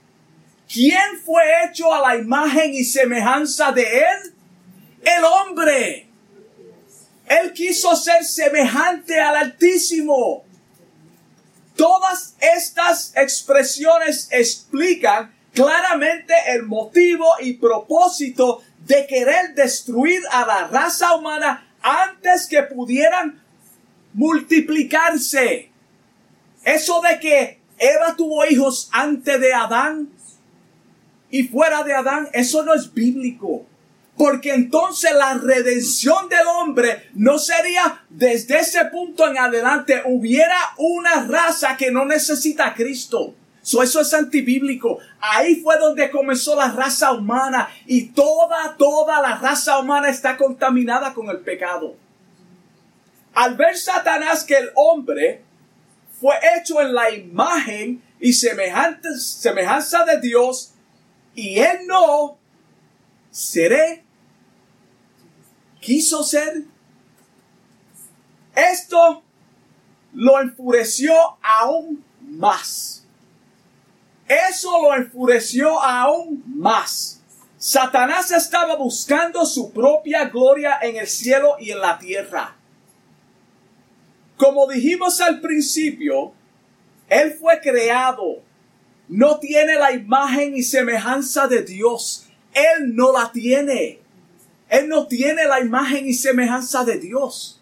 ¿Quién 0.71 1.17
fue 1.25 1.41
hecho 1.65 1.91
a 1.91 2.07
la 2.07 2.21
imagen 2.21 2.71
y 2.75 2.83
semejanza 2.83 3.71
de 3.71 3.81
Él? 3.81 4.33
El 5.03 5.23
hombre. 5.23 6.07
Él 7.27 7.53
quiso 7.53 7.95
ser 7.95 8.23
semejante 8.23 9.19
al 9.19 9.35
Altísimo. 9.35 10.43
Todas 11.75 12.35
estas 12.39 13.13
expresiones 13.15 14.27
explican 14.31 15.33
claramente 15.53 16.33
el 16.49 16.63
motivo 16.63 17.25
y 17.39 17.53
propósito 17.53 18.61
de 18.85 19.07
querer 19.07 19.53
destruir 19.55 20.21
a 20.31 20.45
la 20.45 20.67
raza 20.67 21.15
humana 21.15 21.67
antes 21.81 22.47
que 22.47 22.63
pudieran 22.63 23.41
multiplicarse. 24.13 25.69
Eso 26.63 27.01
de 27.01 27.19
que 27.19 27.59
Eva 27.77 28.15
tuvo 28.15 28.45
hijos 28.45 28.89
antes 28.91 29.39
de 29.39 29.53
Adán 29.53 30.09
y 31.29 31.43
fuera 31.43 31.83
de 31.83 31.93
Adán, 31.93 32.27
eso 32.33 32.63
no 32.63 32.73
es 32.73 32.93
bíblico. 32.93 33.65
Porque 34.17 34.53
entonces 34.53 35.11
la 35.15 35.35
redención 35.35 36.29
del 36.29 36.45
hombre 36.47 37.09
no 37.13 37.39
sería 37.39 38.03
desde 38.09 38.59
ese 38.59 38.85
punto 38.85 39.27
en 39.27 39.37
adelante 39.37 40.01
hubiera 40.05 40.57
una 40.77 41.25
raza 41.25 41.77
que 41.77 41.91
no 41.91 42.05
necesita 42.05 42.67
a 42.67 42.73
Cristo. 42.73 43.33
eso 43.63 44.01
es 44.01 44.13
antibíblico. 44.13 44.99
Ahí 45.19 45.55
fue 45.55 45.77
donde 45.77 46.11
comenzó 46.11 46.55
la 46.55 46.71
raza 46.71 47.13
humana 47.13 47.69
y 47.85 48.09
toda, 48.09 48.75
toda 48.77 49.21
la 49.21 49.37
raza 49.37 49.79
humana 49.79 50.09
está 50.09 50.37
contaminada 50.37 51.13
con 51.13 51.29
el 51.29 51.39
pecado. 51.39 51.95
Al 53.33 53.55
ver 53.55 53.77
Satanás 53.77 54.43
que 54.43 54.55
el 54.55 54.71
hombre 54.75 55.41
fue 56.19 56.35
hecho 56.55 56.81
en 56.81 56.93
la 56.93 57.09
imagen 57.09 58.03
y 58.19 58.33
semejanza 58.33 60.05
de 60.05 60.19
Dios, 60.21 60.73
y 61.33 61.59
él 61.59 61.87
no, 61.87 62.37
seré, 63.31 64.03
quiso 65.79 66.23
ser. 66.23 66.63
Esto 68.55 69.23
lo 70.13 70.41
enfureció 70.41 71.13
aún 71.41 72.03
más. 72.21 73.05
Eso 74.27 74.69
lo 74.81 74.95
enfureció 74.95 75.81
aún 75.81 76.43
más. 76.45 77.21
Satanás 77.57 78.31
estaba 78.31 78.75
buscando 78.75 79.45
su 79.45 79.71
propia 79.71 80.25
gloria 80.25 80.79
en 80.81 80.97
el 80.97 81.07
cielo 81.07 81.55
y 81.59 81.71
en 81.71 81.79
la 81.79 81.97
tierra. 81.99 82.55
Como 84.35 84.67
dijimos 84.67 85.21
al 85.21 85.39
principio, 85.39 86.33
Él 87.07 87.33
fue 87.39 87.59
creado. 87.61 88.41
No 89.07 89.39
tiene 89.39 89.75
la 89.75 89.91
imagen 89.91 90.55
y 90.55 90.63
semejanza 90.63 91.47
de 91.47 91.61
Dios. 91.61 92.30
Él 92.53 92.95
no 92.95 93.11
la 93.11 93.31
tiene. 93.31 93.99
Él 94.69 94.87
no 94.87 95.07
tiene 95.07 95.45
la 95.45 95.59
imagen 95.59 96.07
y 96.07 96.13
semejanza 96.13 96.85
de 96.85 96.97
Dios. 96.97 97.61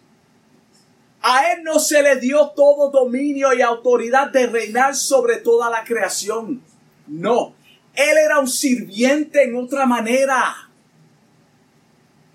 A 1.21 1.51
Él 1.51 1.63
no 1.63 1.79
se 1.79 2.01
le 2.01 2.15
dio 2.17 2.49
todo 2.55 2.91
dominio 2.91 3.53
y 3.53 3.61
autoridad 3.61 4.29
de 4.29 4.47
reinar 4.47 4.95
sobre 4.95 5.37
toda 5.37 5.69
la 5.69 5.83
creación. 5.83 6.61
No, 7.07 7.55
Él 7.93 8.17
era 8.17 8.39
un 8.39 8.47
sirviente 8.47 9.43
en 9.43 9.55
otra 9.55 9.85
manera. 9.85 10.69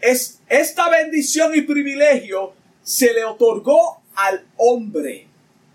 Es, 0.00 0.40
esta 0.48 0.90
bendición 0.90 1.54
y 1.54 1.62
privilegio 1.62 2.52
se 2.82 3.12
le 3.14 3.24
otorgó 3.24 4.02
al 4.16 4.44
hombre. 4.56 5.28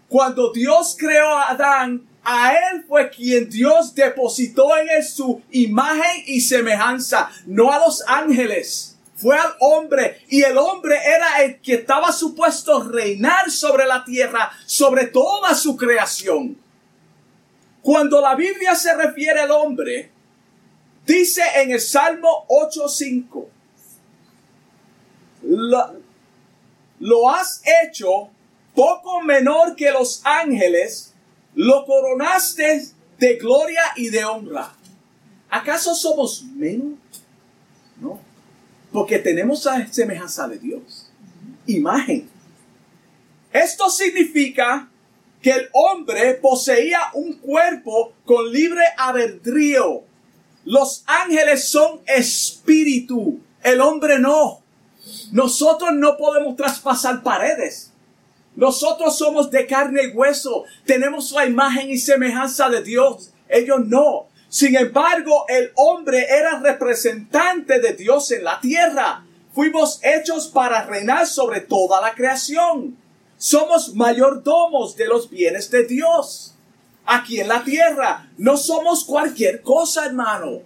Cuando 0.08 0.52
Dios 0.52 0.96
creó 1.00 1.36
a 1.36 1.52
Adán, 1.52 2.09
a 2.32 2.54
él 2.54 2.86
fue 2.88 3.10
quien 3.10 3.50
Dios 3.50 3.96
depositó 3.96 4.78
en 4.78 4.88
él 4.88 5.04
su 5.04 5.42
imagen 5.50 6.24
y 6.28 6.42
semejanza, 6.42 7.32
no 7.48 7.72
a 7.72 7.80
los 7.80 8.04
ángeles. 8.08 8.96
Fue 9.16 9.36
al 9.36 9.54
hombre 9.60 10.22
y 10.30 10.44
el 10.44 10.56
hombre 10.60 10.96
era 10.96 11.44
el 11.44 11.60
que 11.60 11.74
estaba 11.74 12.12
supuesto 12.12 12.84
reinar 12.84 13.50
sobre 13.50 13.88
la 13.88 14.06
tierra, 14.06 14.52
sobre 14.68 15.08
toda 15.08 15.56
su 15.56 15.76
creación. 15.76 16.56
Cuando 17.82 18.22
la 18.22 18.36
Biblia 18.36 18.76
se 18.76 18.96
refiere 18.96 19.40
al 19.40 19.50
hombre, 19.50 20.12
dice 21.08 21.42
en 21.56 21.72
el 21.72 21.82
Salmo 21.82 22.46
8.5, 22.48 23.46
lo, 25.42 25.94
lo 27.00 27.30
has 27.32 27.64
hecho 27.84 28.30
poco 28.76 29.20
menor 29.22 29.76
que 29.76 29.90
los 29.90 30.22
ángeles, 30.24 31.16
lo 31.60 31.86
coronaste 31.86 32.86
de 33.18 33.36
gloria 33.36 33.82
y 33.98 34.08
de 34.08 34.24
honra. 34.24 34.72
¿Acaso 35.50 35.94
somos 35.94 36.42
menos? 36.56 36.98
No, 38.00 38.18
porque 38.94 39.20
tenemos 39.20 39.66
la 39.66 39.86
semejanza 39.92 40.48
de 40.48 40.58
Dios. 40.58 41.12
Imagen. 41.66 42.30
Esto 43.52 43.90
significa 43.90 44.90
que 45.42 45.52
el 45.52 45.70
hombre 45.74 46.36
poseía 46.36 47.00
un 47.14 47.34
cuerpo 47.34 48.14
con 48.24 48.50
libre 48.54 48.86
albedrío. 48.98 50.04
Los 50.64 51.04
ángeles 51.08 51.68
son 51.68 52.00
espíritu, 52.06 53.38
el 53.64 53.82
hombre 53.82 54.18
no. 54.18 54.62
Nosotros 55.34 55.90
no 55.94 56.16
podemos 56.16 56.56
traspasar 56.56 57.22
paredes. 57.22 57.89
Nosotros 58.56 59.18
somos 59.18 59.50
de 59.52 59.66
carne 59.66 60.04
y 60.04 60.16
hueso. 60.16 60.66
Tenemos 60.86 61.32
la 61.32 61.46
imagen 61.46 61.90
y 61.90 61.98
semejanza 61.98 62.70
de 62.70 62.82
Dios. 62.82 63.32
Ellos 63.48 63.86
no. 63.86 64.28
Sin 64.50 64.76
embargo, 64.76 65.46
el 65.48 65.72
hombre 65.76 66.26
era 66.30 66.60
representante 66.60 67.80
de 67.80 67.94
Dios 67.94 68.32
en 68.32 68.44
la 68.44 68.60
tierra. 68.60 69.24
Fuimos 69.54 70.00
hechos 70.04 70.48
para 70.48 70.86
reinar 70.86 71.28
sobre 71.28 71.62
toda 71.62 72.02
la 72.02 72.14
creación. 72.14 72.98
Somos 73.38 73.96
mayordomos 73.96 74.96
de 74.96 75.08
los 75.08 75.30
bienes 75.30 75.70
de 75.72 75.86
Dios. 75.86 76.56
Aquí 77.06 77.40
en 77.40 77.48
la 77.48 77.64
tierra 77.64 78.30
no 78.38 78.58
somos 78.58 79.04
cualquier 79.04 79.62
cosa, 79.62 80.06
hermano. 80.06 80.62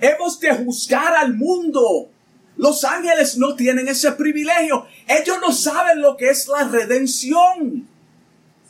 Hemos 0.00 0.38
de 0.40 0.52
juzgar 0.52 1.14
al 1.14 1.34
mundo 1.34 2.10
los 2.56 2.84
ángeles 2.84 3.36
no 3.36 3.56
tienen 3.56 3.88
ese 3.88 4.12
privilegio. 4.12 4.86
Ellos 5.06 5.38
no 5.40 5.52
saben 5.52 6.00
lo 6.00 6.16
que 6.16 6.30
es 6.30 6.46
la 6.48 6.68
redención. 6.68 7.88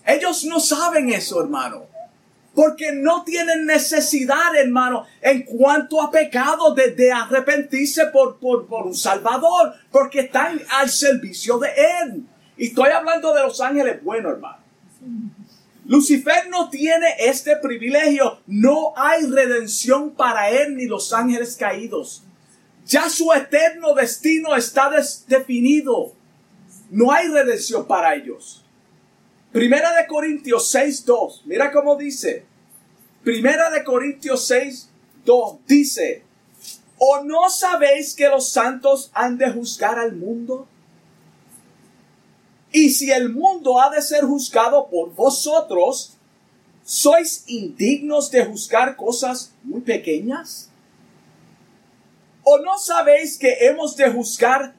Ellos 0.06 0.44
no 0.44 0.60
saben 0.60 1.10
eso, 1.10 1.40
hermano. 1.42 1.86
Porque 2.54 2.92
no 2.92 3.24
tienen 3.24 3.66
necesidad, 3.66 4.54
hermano, 4.56 5.06
en 5.20 5.42
cuanto 5.42 6.00
a 6.00 6.10
pecado 6.10 6.74
de, 6.74 7.12
arrepentirse 7.12 8.06
por, 8.06 8.38
por, 8.38 8.66
por 8.66 8.86
un 8.86 8.94
Salvador. 8.94 9.74
Porque 9.90 10.20
están 10.20 10.60
al 10.70 10.88
servicio 10.88 11.58
de 11.58 11.68
Él. 12.02 12.24
Y 12.56 12.68
estoy 12.68 12.90
hablando 12.90 13.34
de 13.34 13.42
los 13.42 13.60
ángeles 13.60 14.02
buenos, 14.02 14.32
hermano. 14.32 14.58
Lucifer 15.86 16.48
no 16.48 16.70
tiene 16.70 17.06
este 17.18 17.56
privilegio. 17.56 18.38
No 18.46 18.94
hay 18.96 19.26
redención 19.26 20.12
para 20.12 20.48
él 20.50 20.76
ni 20.76 20.86
los 20.86 21.12
ángeles 21.12 21.56
caídos. 21.56 22.23
Ya 22.86 23.08
su 23.08 23.32
eterno 23.32 23.94
destino 23.94 24.54
está 24.54 24.90
definido. 25.26 26.12
No 26.90 27.10
hay 27.10 27.28
redención 27.28 27.86
para 27.86 28.14
ellos. 28.14 28.64
Primera 29.52 29.94
de 29.94 30.06
Corintios 30.06 30.70
6, 30.70 31.04
2. 31.06 31.42
Mira 31.46 31.72
cómo 31.72 31.96
dice. 31.96 32.44
Primera 33.22 33.70
de 33.70 33.84
Corintios 33.84 34.46
6, 34.46 34.90
2. 35.24 35.56
Dice, 35.66 36.22
¿o 36.98 37.22
no 37.22 37.48
sabéis 37.48 38.14
que 38.14 38.28
los 38.28 38.48
santos 38.48 39.10
han 39.14 39.38
de 39.38 39.50
juzgar 39.50 39.98
al 39.98 40.14
mundo? 40.14 40.68
Y 42.70 42.90
si 42.90 43.12
el 43.12 43.30
mundo 43.30 43.80
ha 43.80 43.88
de 43.90 44.02
ser 44.02 44.24
juzgado 44.24 44.88
por 44.90 45.14
vosotros, 45.14 46.14
¿sois 46.84 47.44
indignos 47.46 48.30
de 48.32 48.44
juzgar 48.44 48.96
cosas 48.96 49.52
muy 49.62 49.80
pequeñas? 49.80 50.70
¿O 52.44 52.58
no 52.58 52.78
sabéis 52.78 53.38
que 53.38 53.66
hemos 53.66 53.96
de 53.96 54.10
juzgar 54.10 54.74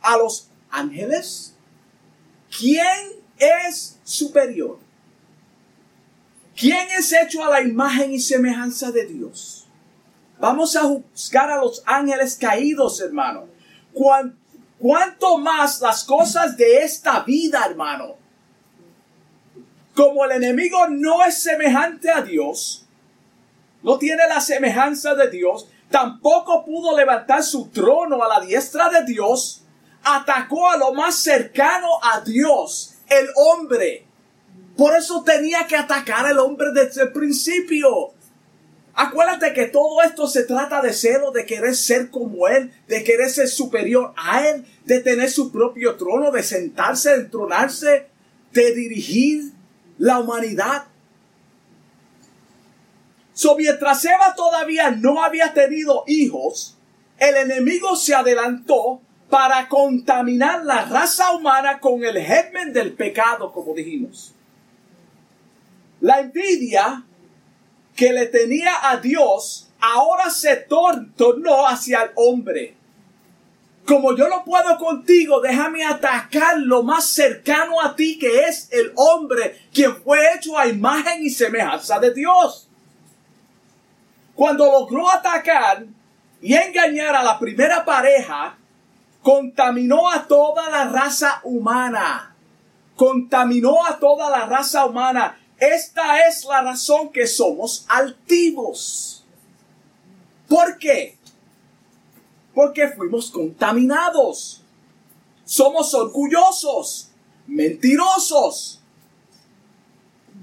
a 0.00 0.16
los 0.16 0.48
ángeles? 0.70 1.54
¿Quién 2.56 3.12
es 3.36 3.98
superior? 4.04 4.78
¿Quién 6.56 6.88
es 6.96 7.12
hecho 7.12 7.44
a 7.44 7.50
la 7.50 7.60
imagen 7.62 8.12
y 8.12 8.20
semejanza 8.20 8.90
de 8.90 9.06
Dios? 9.06 9.66
Vamos 10.40 10.76
a 10.76 10.82
juzgar 10.82 11.50
a 11.50 11.58
los 11.58 11.82
ángeles 11.84 12.36
caídos, 12.36 13.00
hermano. 13.00 13.46
¿Cuánto 14.78 15.38
más 15.38 15.80
las 15.80 16.04
cosas 16.04 16.56
de 16.56 16.78
esta 16.78 17.20
vida, 17.24 17.64
hermano? 17.68 18.14
Como 19.94 20.24
el 20.24 20.32
enemigo 20.32 20.88
no 20.88 21.24
es 21.24 21.42
semejante 21.42 22.10
a 22.10 22.22
Dios, 22.22 22.86
no 23.82 23.98
tiene 23.98 24.26
la 24.28 24.40
semejanza 24.40 25.16
de 25.16 25.30
Dios, 25.30 25.68
tampoco 25.90 26.64
pudo 26.64 26.96
levantar 26.96 27.42
su 27.42 27.68
trono 27.68 28.22
a 28.22 28.28
la 28.28 28.44
diestra 28.44 28.88
de 28.88 29.04
Dios, 29.04 29.64
atacó 30.02 30.68
a 30.68 30.76
lo 30.76 30.92
más 30.92 31.16
cercano 31.16 31.88
a 32.02 32.20
Dios, 32.20 32.94
el 33.08 33.28
hombre. 33.36 34.06
Por 34.76 34.94
eso 34.94 35.22
tenía 35.24 35.66
que 35.66 35.76
atacar 35.76 36.26
al 36.26 36.38
hombre 36.38 36.68
desde 36.72 37.02
el 37.02 37.12
principio. 37.12 38.12
Acuérdate 38.94 39.52
que 39.52 39.66
todo 39.66 40.02
esto 40.02 40.26
se 40.26 40.44
trata 40.44 40.82
de 40.82 40.92
celo, 40.92 41.30
de 41.30 41.46
querer 41.46 41.74
ser 41.76 42.10
como 42.10 42.48
Él, 42.48 42.72
de 42.88 43.04
querer 43.04 43.30
ser 43.30 43.48
superior 43.48 44.12
a 44.16 44.48
Él, 44.48 44.66
de 44.84 45.00
tener 45.00 45.30
su 45.30 45.52
propio 45.52 45.96
trono, 45.96 46.30
de 46.32 46.42
sentarse, 46.42 47.10
de 47.10 47.22
entronarse, 47.22 48.08
de 48.52 48.74
dirigir 48.74 49.52
la 49.98 50.18
humanidad. 50.18 50.86
So, 53.38 53.54
mientras 53.54 54.04
Eva 54.04 54.34
todavía 54.34 54.90
no 54.90 55.22
había 55.22 55.54
tenido 55.54 56.02
hijos, 56.08 56.76
el 57.18 57.36
enemigo 57.36 57.94
se 57.94 58.12
adelantó 58.12 59.00
para 59.30 59.68
contaminar 59.68 60.64
la 60.64 60.86
raza 60.86 61.30
humana 61.30 61.78
con 61.78 62.02
el 62.02 62.20
germen 62.20 62.72
del 62.72 62.94
pecado, 62.94 63.52
como 63.52 63.74
dijimos. 63.74 64.34
La 66.00 66.18
envidia 66.18 67.04
que 67.94 68.12
le 68.12 68.26
tenía 68.26 68.90
a 68.90 68.96
Dios 68.96 69.68
ahora 69.78 70.30
se 70.30 70.56
tornó 70.56 71.68
hacia 71.68 72.02
el 72.02 72.10
hombre. 72.16 72.74
Como 73.86 74.16
yo 74.16 74.28
no 74.28 74.44
puedo 74.44 74.76
contigo, 74.78 75.40
déjame 75.40 75.84
atacar 75.84 76.58
lo 76.58 76.82
más 76.82 77.04
cercano 77.06 77.80
a 77.80 77.94
ti, 77.94 78.18
que 78.18 78.46
es 78.46 78.68
el 78.72 78.90
hombre, 78.96 79.60
quien 79.72 79.94
fue 79.94 80.34
hecho 80.34 80.58
a 80.58 80.66
imagen 80.66 81.24
y 81.24 81.30
semejanza 81.30 82.00
de 82.00 82.12
Dios. 82.12 82.67
Cuando 84.38 84.66
logró 84.66 85.10
atacar 85.10 85.84
y 86.40 86.54
engañar 86.54 87.16
a 87.16 87.24
la 87.24 87.40
primera 87.40 87.84
pareja, 87.84 88.56
contaminó 89.20 90.08
a 90.08 90.28
toda 90.28 90.70
la 90.70 90.84
raza 90.84 91.40
humana. 91.42 92.36
Contaminó 92.94 93.84
a 93.84 93.98
toda 93.98 94.30
la 94.30 94.46
raza 94.46 94.86
humana. 94.86 95.40
Esta 95.58 96.28
es 96.28 96.44
la 96.44 96.62
razón 96.62 97.10
que 97.10 97.26
somos 97.26 97.84
altivos. 97.88 99.24
¿Por 100.46 100.78
qué? 100.78 101.18
Porque 102.54 102.86
fuimos 102.90 103.32
contaminados. 103.32 104.62
Somos 105.44 105.92
orgullosos, 105.94 107.10
mentirosos. 107.48 108.80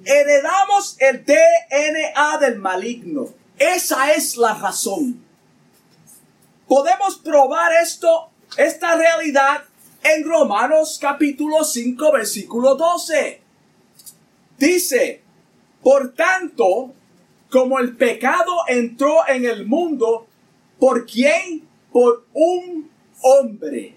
Heredamos 0.03 0.97
el 0.99 1.23
DNA 1.23 2.37
del 2.39 2.57
maligno. 2.59 3.44
Esa 3.57 4.13
es 4.13 4.37
la 4.37 4.53
razón. 4.53 5.23
Podemos 6.67 7.17
probar 7.17 7.71
esto, 7.81 8.29
esta 8.57 8.95
realidad 8.95 9.63
en 10.03 10.23
Romanos 10.23 10.97
capítulo 11.01 11.63
5 11.63 12.11
versículo 12.11 12.75
12. 12.75 13.41
Dice, 14.57 15.21
por 15.83 16.13
tanto, 16.13 16.93
como 17.49 17.79
el 17.79 17.95
pecado 17.95 18.63
entró 18.67 19.27
en 19.27 19.45
el 19.45 19.65
mundo 19.65 20.27
¿Por 20.79 21.05
quién? 21.05 21.67
Por 21.91 22.25
un 22.33 22.89
hombre. 23.21 23.95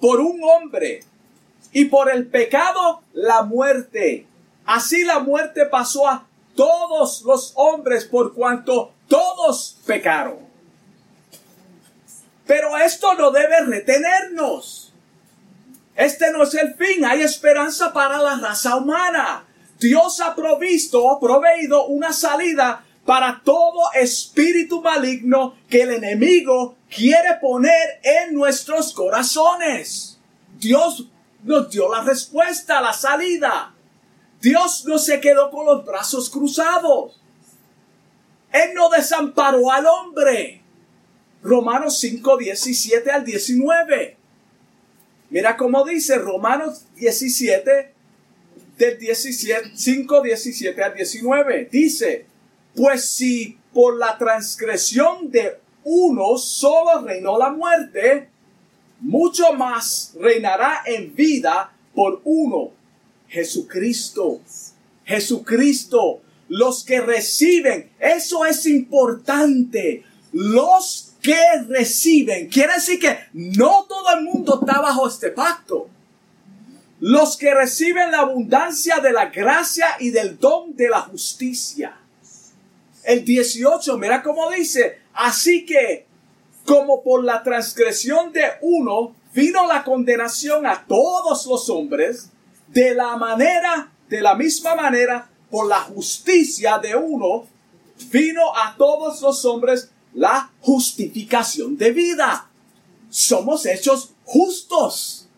Por 0.00 0.20
un 0.20 0.40
hombre. 0.42 1.02
Y 1.72 1.86
por 1.86 2.10
el 2.10 2.26
pecado, 2.28 3.02
la 3.12 3.42
muerte. 3.42 4.26
Así 4.64 5.04
la 5.04 5.18
muerte 5.18 5.66
pasó 5.66 6.08
a 6.08 6.25
todos 6.56 7.22
los 7.22 7.52
hombres 7.54 8.04
por 8.04 8.34
cuanto 8.34 8.92
todos 9.08 9.76
pecaron. 9.86 10.38
Pero 12.46 12.76
esto 12.78 13.14
no 13.14 13.30
debe 13.30 13.60
retenernos. 13.64 14.92
Este 15.94 16.30
no 16.30 16.42
es 16.42 16.54
el 16.54 16.74
fin, 16.74 17.04
hay 17.04 17.22
esperanza 17.22 17.92
para 17.92 18.18
la 18.18 18.36
raza 18.36 18.76
humana. 18.76 19.44
Dios 19.78 20.20
ha 20.20 20.34
provisto, 20.34 21.18
proveído 21.20 21.86
una 21.86 22.12
salida 22.12 22.84
para 23.04 23.40
todo 23.44 23.92
espíritu 23.94 24.82
maligno 24.82 25.56
que 25.70 25.82
el 25.82 25.90
enemigo 25.90 26.76
quiere 26.94 27.34
poner 27.40 28.00
en 28.02 28.34
nuestros 28.34 28.92
corazones. 28.92 30.18
Dios 30.58 31.06
nos 31.44 31.70
dio 31.70 31.90
la 31.90 32.02
respuesta, 32.02 32.80
la 32.80 32.92
salida. 32.92 33.72
Dios 34.40 34.84
no 34.86 34.98
se 34.98 35.20
quedó 35.20 35.50
con 35.50 35.66
los 35.66 35.84
brazos 35.84 36.30
cruzados. 36.30 37.20
Él 38.52 38.74
no 38.74 38.88
desamparó 38.88 39.70
al 39.70 39.86
hombre. 39.86 40.62
Romanos 41.42 41.98
5, 42.00 42.36
17 42.36 43.10
al 43.10 43.24
19. 43.24 44.16
Mira 45.30 45.56
cómo 45.56 45.84
dice 45.84 46.18
Romanos 46.18 46.86
17, 46.96 47.92
del 48.78 48.98
17, 48.98 49.72
5, 49.74 50.22
17 50.22 50.82
al 50.82 50.94
19. 50.94 51.68
Dice, 51.70 52.26
pues 52.74 53.10
si 53.10 53.58
por 53.72 53.96
la 53.96 54.16
transgresión 54.18 55.30
de 55.30 55.58
uno 55.84 56.36
solo 56.36 57.02
reinó 57.02 57.38
la 57.38 57.50
muerte, 57.50 58.28
mucho 59.00 59.52
más 59.52 60.14
reinará 60.18 60.82
en 60.86 61.14
vida 61.14 61.72
por 61.94 62.20
uno, 62.24 62.70
Jesucristo. 63.28 64.40
Jesucristo, 65.04 66.20
los 66.48 66.84
que 66.84 67.00
reciben, 67.00 67.90
eso 67.98 68.44
es 68.44 68.66
importante. 68.66 70.04
Los 70.32 71.14
que 71.22 71.36
reciben, 71.68 72.48
quiere 72.48 72.74
decir 72.74 73.00
que 73.00 73.18
no 73.32 73.86
todo 73.88 74.16
el 74.16 74.24
mundo 74.24 74.60
está 74.60 74.80
bajo 74.80 75.08
este 75.08 75.30
pacto. 75.30 75.88
Los 77.00 77.36
que 77.36 77.54
reciben 77.54 78.10
la 78.10 78.20
abundancia 78.20 79.00
de 79.00 79.12
la 79.12 79.26
gracia 79.26 79.86
y 80.00 80.10
del 80.10 80.38
don 80.38 80.74
de 80.76 80.88
la 80.88 81.02
justicia. 81.02 81.96
El 83.04 83.24
18, 83.24 83.98
mira 83.98 84.22
cómo 84.22 84.50
dice, 84.50 84.98
así 85.14 85.64
que 85.64 86.06
como 86.64 87.02
por 87.02 87.24
la 87.24 87.42
transgresión 87.42 88.32
de 88.32 88.44
uno 88.60 89.14
vino 89.32 89.66
la 89.66 89.84
condenación 89.84 90.66
a 90.66 90.84
todos 90.86 91.46
los 91.46 91.70
hombres, 91.70 92.30
de 92.68 92.94
la 92.94 93.16
manera, 93.16 93.90
de 94.08 94.20
la 94.20 94.34
misma 94.34 94.74
manera, 94.74 95.28
por 95.50 95.66
la 95.68 95.80
justicia 95.80 96.78
de 96.78 96.94
uno, 96.94 97.46
vino 98.10 98.54
a 98.56 98.74
todos 98.76 99.20
los 99.22 99.44
hombres 99.44 99.90
la 100.14 100.50
justificación 100.60 101.76
de 101.76 101.92
vida. 101.92 102.50
Somos 103.10 103.66
hechos 103.66 104.12
justos. 104.24 105.28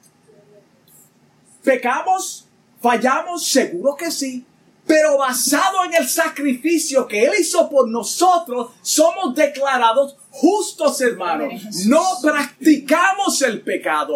¿Pecamos? 1.63 2.47
¿Fallamos? 2.81 3.47
Seguro 3.47 3.97
que 3.97 4.11
sí. 4.11 4.45
Pero 4.87 5.19
basado 5.19 5.85
en 5.85 5.95
el 5.95 6.09
sacrificio 6.09 7.07
que 7.07 7.25
Él 7.25 7.33
hizo 7.39 7.69
por 7.69 7.89
nosotros, 7.89 8.71
somos 8.81 9.35
declarados 9.35 10.17
justos, 10.31 11.01
hermanos. 11.03 11.63
No 11.87 12.03
practicamos 12.23 13.43
el 13.43 13.61
pecado. 13.61 14.15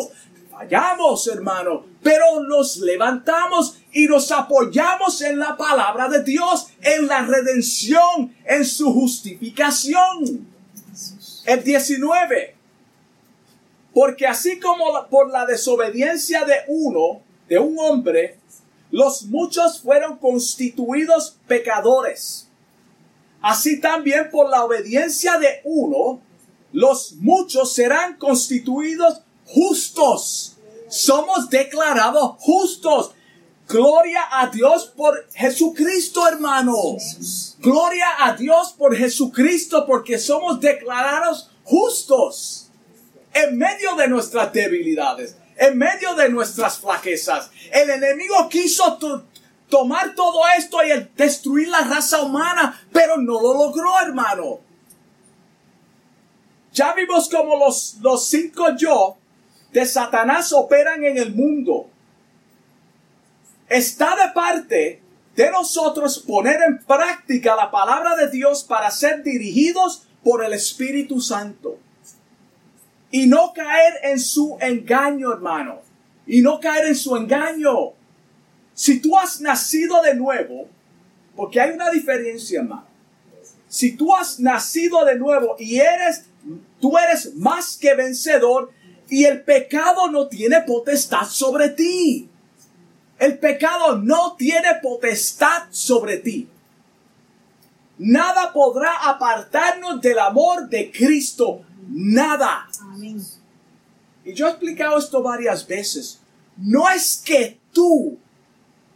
Fallamos, 0.50 1.26
hermano, 1.26 1.91
pero 2.02 2.40
nos 2.40 2.78
levantamos 2.78 3.78
y 3.92 4.06
nos 4.06 4.32
apoyamos 4.32 5.20
en 5.22 5.38
la 5.38 5.56
palabra 5.56 6.08
de 6.08 6.22
Dios, 6.22 6.68
en 6.80 7.06
la 7.06 7.22
redención, 7.22 8.34
en 8.44 8.64
su 8.64 8.92
justificación. 8.92 10.48
El 11.46 11.62
19. 11.62 12.56
Porque 13.94 14.26
así 14.26 14.58
como 14.58 15.06
por 15.08 15.30
la 15.30 15.46
desobediencia 15.46 16.44
de 16.44 16.56
uno, 16.68 17.20
de 17.48 17.58
un 17.58 17.78
hombre, 17.78 18.38
los 18.90 19.24
muchos 19.24 19.80
fueron 19.80 20.18
constituidos 20.18 21.36
pecadores. 21.46 22.48
Así 23.40 23.80
también 23.80 24.30
por 24.30 24.48
la 24.48 24.64
obediencia 24.64 25.38
de 25.38 25.60
uno, 25.64 26.20
los 26.72 27.14
muchos 27.14 27.74
serán 27.74 28.16
constituidos 28.16 29.22
justos. 29.46 30.51
Somos 30.92 31.48
declarados 31.48 32.36
justos. 32.38 33.12
Gloria 33.66 34.28
a 34.30 34.48
Dios 34.48 34.92
por 34.94 35.26
Jesucristo, 35.32 36.28
hermano. 36.28 36.76
Gloria 37.58 38.06
a 38.18 38.36
Dios 38.36 38.74
por 38.76 38.94
Jesucristo 38.94 39.86
porque 39.86 40.18
somos 40.18 40.60
declarados 40.60 41.50
justos 41.64 42.68
en 43.32 43.56
medio 43.56 43.94
de 43.96 44.08
nuestras 44.08 44.52
debilidades 44.52 45.36
en 45.56 45.78
medio 45.78 46.14
de 46.14 46.28
nuestras 46.28 46.78
flaquezas. 46.78 47.50
El 47.70 47.88
enemigo 47.90 48.48
quiso 48.48 48.98
tomar 49.68 50.14
todo 50.14 50.40
esto 50.58 50.78
y 50.82 51.08
destruir 51.16 51.68
la 51.68 51.82
raza 51.82 52.20
humana, 52.22 52.82
pero 52.92 53.16
no 53.16 53.40
lo 53.40 53.54
logró, 53.54 54.00
hermano. 54.00 54.60
Ya 56.72 56.92
vimos 56.94 57.28
como 57.28 57.56
los, 57.56 57.98
los 58.00 58.26
cinco 58.26 58.74
yo 58.76 59.18
de 59.72 59.86
Satanás 59.86 60.52
operan 60.52 61.04
en 61.04 61.18
el 61.18 61.34
mundo. 61.34 61.88
Está 63.68 64.14
de 64.16 64.32
parte 64.34 65.00
de 65.34 65.50
nosotros 65.50 66.18
poner 66.18 66.60
en 66.62 66.78
práctica 66.84 67.56
la 67.56 67.70
palabra 67.70 68.14
de 68.16 68.28
Dios 68.30 68.64
para 68.64 68.90
ser 68.90 69.22
dirigidos 69.22 70.06
por 70.22 70.44
el 70.44 70.52
Espíritu 70.52 71.20
Santo 71.20 71.78
y 73.12 73.26
no 73.26 73.52
caer 73.52 73.94
en 74.02 74.18
su 74.18 74.56
engaño, 74.60 75.32
hermano. 75.32 75.80
Y 76.26 76.40
no 76.40 76.58
caer 76.58 76.86
en 76.86 76.96
su 76.96 77.14
engaño. 77.16 77.92
Si 78.74 79.00
tú 79.00 79.18
has 79.18 79.40
nacido 79.40 80.00
de 80.02 80.14
nuevo, 80.14 80.66
porque 81.36 81.60
hay 81.60 81.72
una 81.72 81.90
diferencia, 81.90 82.60
hermano. 82.60 82.86
Si 83.68 83.96
tú 83.96 84.14
has 84.14 84.40
nacido 84.40 85.04
de 85.04 85.16
nuevo 85.16 85.56
y 85.58 85.78
eres, 85.78 86.24
tú 86.80 86.96
eres 86.96 87.34
más 87.36 87.76
que 87.76 87.94
vencedor 87.94 88.70
y 89.12 89.26
el 89.26 89.42
pecado 89.42 90.10
no 90.10 90.26
tiene 90.26 90.62
potestad 90.62 91.26
sobre 91.28 91.68
ti. 91.68 92.30
El 93.18 93.38
pecado 93.38 93.98
no 93.98 94.36
tiene 94.36 94.76
potestad 94.82 95.64
sobre 95.68 96.16
ti. 96.16 96.48
Nada 97.98 98.54
podrá 98.54 99.10
apartarnos 99.10 100.00
del 100.00 100.18
amor 100.18 100.66
de 100.70 100.90
Cristo 100.90 101.60
nada. 101.90 102.66
Y 104.24 104.32
yo 104.32 104.46
he 104.46 104.50
explicado 104.50 104.96
esto 104.96 105.22
varias 105.22 105.66
veces. 105.66 106.20
No 106.56 106.88
es 106.88 107.20
que 107.22 107.60
tú, 107.70 108.16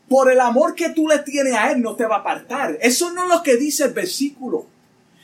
por 0.09 0.33
el 0.33 0.41
amor 0.41 0.75
que 0.75 0.89
tú 0.89 1.07
le 1.09 1.19
tienes 1.19 1.53
a 1.53 1.73
Él, 1.73 1.83
no 1.83 1.95
te 1.95 2.07
va 2.07 2.17
a 2.17 2.21
apartar. 2.21 2.79
Eso 2.81 3.13
no 3.13 3.25
es 3.25 3.29
lo 3.29 3.43
que 3.43 3.57
dice 3.59 3.85
el 3.85 3.93
versículo. 3.93 4.65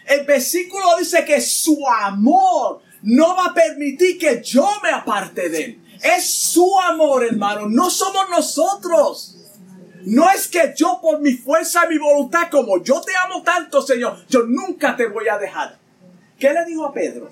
El 0.07 0.27
versículo 0.27 0.85
dice 0.99 1.25
que 1.25 1.41
su 1.41 1.79
amor 1.89 2.83
no 3.03 3.37
va 3.37 3.47
a 3.47 3.55
permitir 3.55 4.19
que 4.19 4.43
yo 4.43 4.69
me 4.83 4.91
aparte 4.91 5.49
de 5.49 5.65
Él. 5.65 5.81
Es 6.03 6.33
su 6.35 6.79
amor, 6.81 7.25
hermano. 7.25 7.69
No 7.69 7.91
somos 7.91 8.29
nosotros. 8.31 9.37
No 10.05 10.29
es 10.31 10.49
que 10.49 10.75
yo 10.77 10.99
por 11.01 11.21
mi 11.21 11.35
fuerza 11.35 11.83
y 11.87 11.95
mi 11.95 11.99
voluntad, 11.99 12.49
como 12.51 12.83
yo 12.83 13.01
te 13.01 13.13
amo 13.25 13.43
tanto, 13.43 13.83
Señor, 13.83 14.25
yo 14.29 14.43
nunca 14.43 14.97
te 14.97 15.07
voy 15.07 15.29
a 15.29 15.39
dejar. 15.39 15.79
¿Qué 16.39 16.53
le 16.53 16.65
dijo 16.65 16.85
a 16.85 16.93
Pedro? 16.93 17.31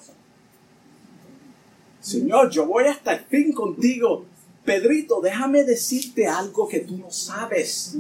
Señor, 2.01 2.49
yo 2.51 2.67
voy 2.67 2.85
hasta 2.85 3.13
el 3.13 3.25
fin 3.25 3.53
contigo. 3.53 4.25
Pedrito, 4.65 5.21
déjame 5.21 5.65
decirte 5.65 6.29
algo 6.29 6.69
que 6.69 6.81
tú 6.81 6.97
no 6.97 7.11
sabes. 7.11 7.97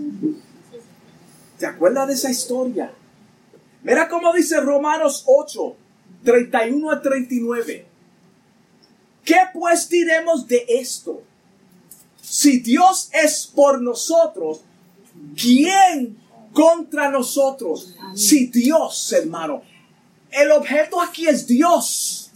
¿Te 1.58 1.66
acuerdas 1.66 2.06
de 2.08 2.14
esa 2.14 2.30
historia? 2.30 2.92
Mira 3.82 4.08
cómo 4.08 4.32
dice 4.32 4.60
Romanos 4.60 5.24
8, 5.26 5.76
31 6.24 6.90
a 6.90 7.00
39. 7.00 7.86
¿Qué 9.24 9.36
pues 9.52 9.88
diremos 9.88 10.46
de 10.46 10.64
esto? 10.68 11.22
Si 12.20 12.60
Dios 12.60 13.10
es 13.12 13.46
por 13.46 13.80
nosotros, 13.80 14.60
¿quién 15.36 16.18
contra 16.52 17.10
nosotros? 17.10 17.94
Si 18.14 18.46
Dios, 18.46 19.12
hermano, 19.12 19.62
el 20.30 20.52
objeto 20.52 21.00
aquí 21.00 21.26
es 21.26 21.46
Dios. 21.46 22.30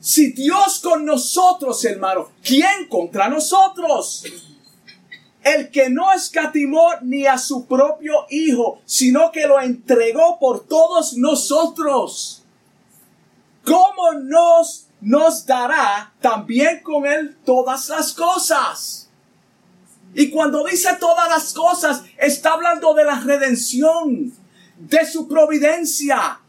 Si 0.00 0.32
Dios 0.32 0.80
con 0.80 1.04
nosotros, 1.04 1.84
hermano, 1.84 2.30
¿quién 2.42 2.88
contra 2.88 3.28
nosotros? 3.28 4.24
El 5.42 5.70
que 5.70 5.90
no 5.90 6.12
escatimó 6.12 6.88
ni 7.02 7.26
a 7.26 7.38
su 7.38 7.66
propio 7.66 8.26
Hijo, 8.30 8.80
sino 8.84 9.30
que 9.30 9.46
lo 9.46 9.60
entregó 9.60 10.38
por 10.38 10.66
todos 10.66 11.16
nosotros. 11.16 12.39
¿Cómo 13.70 14.12
nos, 14.14 14.88
nos 15.00 15.46
dará 15.46 16.12
también 16.20 16.82
con 16.82 17.06
Él 17.06 17.36
todas 17.44 17.88
las 17.88 18.12
cosas? 18.12 19.08
Y 20.12 20.30
cuando 20.30 20.64
dice 20.64 20.88
todas 20.98 21.28
las 21.28 21.52
cosas, 21.52 22.02
está 22.18 22.54
hablando 22.54 22.94
de 22.94 23.04
la 23.04 23.20
redención, 23.20 24.32
de 24.76 25.06
su 25.06 25.28
providencia, 25.28 26.40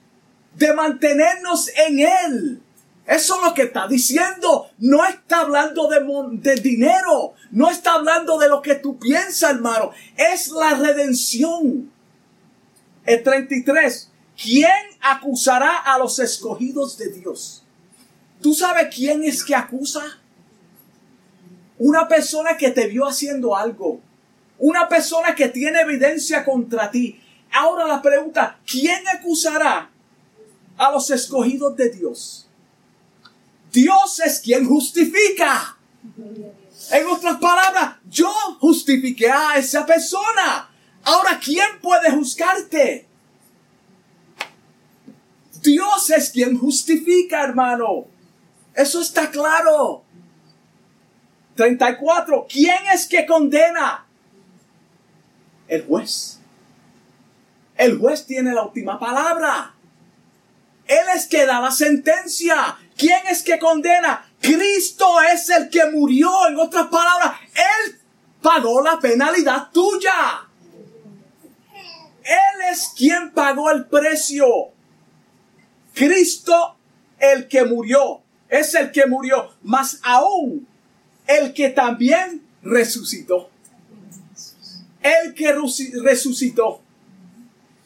de 0.56 0.74
mantenernos 0.74 1.70
en 1.88 2.00
Él. 2.00 2.62
Eso 3.06 3.36
es 3.36 3.42
lo 3.44 3.54
que 3.54 3.64
está 3.64 3.88
diciendo. 3.88 4.70
No 4.80 5.06
está 5.06 5.42
hablando 5.42 5.88
de, 5.88 6.00
de, 6.40 6.56
dinero. 6.62 7.34
No 7.52 7.70
está 7.70 7.94
hablando 7.94 8.40
de 8.40 8.48
lo 8.50 8.62
que 8.62 8.76
tú 8.76 8.98
piensas, 8.98 9.52
hermano. 9.52 9.92
Es 10.16 10.48
la 10.50 10.76
redención. 10.76 11.92
El 13.06 13.24
33. 13.24 14.11
¿Quién 14.42 14.72
acusará 15.02 15.78
a 15.78 16.00
los 16.00 16.18
escogidos 16.18 16.98
de 16.98 17.10
Dios? 17.10 17.64
¿Tú 18.42 18.56
sabes 18.56 18.94
quién 18.94 19.24
es 19.24 19.44
que 19.44 19.54
acusa? 19.54 20.02
Una 21.78 22.08
persona 22.08 22.58
que 22.58 22.72
te 22.72 22.88
vio 22.88 23.06
haciendo 23.08 23.56
algo. 23.56 24.02
Una 24.58 24.88
persona 24.88 25.36
que 25.36 25.50
tiene 25.50 25.82
evidencia 25.82 26.44
contra 26.44 26.90
ti. 26.90 27.22
Ahora 27.52 27.86
la 27.86 28.02
pregunta, 28.02 28.60
¿quién 28.66 29.08
acusará 29.08 29.92
a 30.78 30.92
los 30.92 31.12
escogidos 31.12 31.76
de 31.76 31.90
Dios? 31.90 32.48
Dios 33.72 34.20
es 34.22 34.40
quien 34.40 34.68
justifica. 34.68 35.78
En 36.92 37.08
otras 37.08 37.38
palabras, 37.38 37.98
yo 38.10 38.32
justifiqué 38.60 39.30
a 39.30 39.58
esa 39.58 39.86
persona. 39.86 40.70
Ahora, 41.04 41.40
¿quién 41.44 41.80
puede 41.82 42.10
juzgarte? 42.12 43.11
Dios 45.62 46.10
es 46.10 46.30
quien 46.30 46.58
justifica, 46.58 47.44
hermano. 47.44 48.06
Eso 48.74 49.02
está 49.02 49.30
claro. 49.30 50.04
34. 51.56 52.48
¿Quién 52.50 52.80
es 52.94 53.06
que 53.08 53.26
condena? 53.26 54.06
El 55.68 55.86
juez. 55.86 56.40
El 57.78 57.98
juez 57.98 58.26
tiene 58.26 58.54
la 58.54 58.64
última 58.64 59.00
palabra. 59.00 59.74
Él 60.88 61.06
es 61.16 61.28
que 61.28 61.46
da 61.46 61.62
la 61.62 61.72
sentencia. 61.72 62.78
¿Quién 62.98 63.22
es 63.30 63.44
que 63.44 63.60
condena? 63.60 64.26
Cristo 64.42 65.22
es 65.22 65.50
el 65.50 65.70
que 65.70 65.86
murió. 65.92 66.48
En 66.48 66.60
otras 66.60 66.88
palabras, 66.88 67.40
Él 67.54 68.00
pagó 68.42 68.82
la 68.82 69.00
penalidad 69.00 69.72
tuya. 69.72 70.48
Él 72.24 72.62
es 72.72 72.94
quien 72.96 73.32
pagó 73.32 73.72
el 73.72 73.86
precio. 73.86 74.48
Cristo, 75.94 76.76
el 77.20 77.48
que 77.48 77.66
murió, 77.66 78.22
es 78.50 78.76
el 78.76 78.92
que 78.92 79.06
murió, 79.06 79.52
más 79.62 80.00
aún 80.04 80.68
el 81.28 81.54
que 81.54 81.70
también 81.70 82.44
resucitó. 82.62 83.50
El 85.02 85.34
que 85.34 85.54
resucitó. 86.04 86.82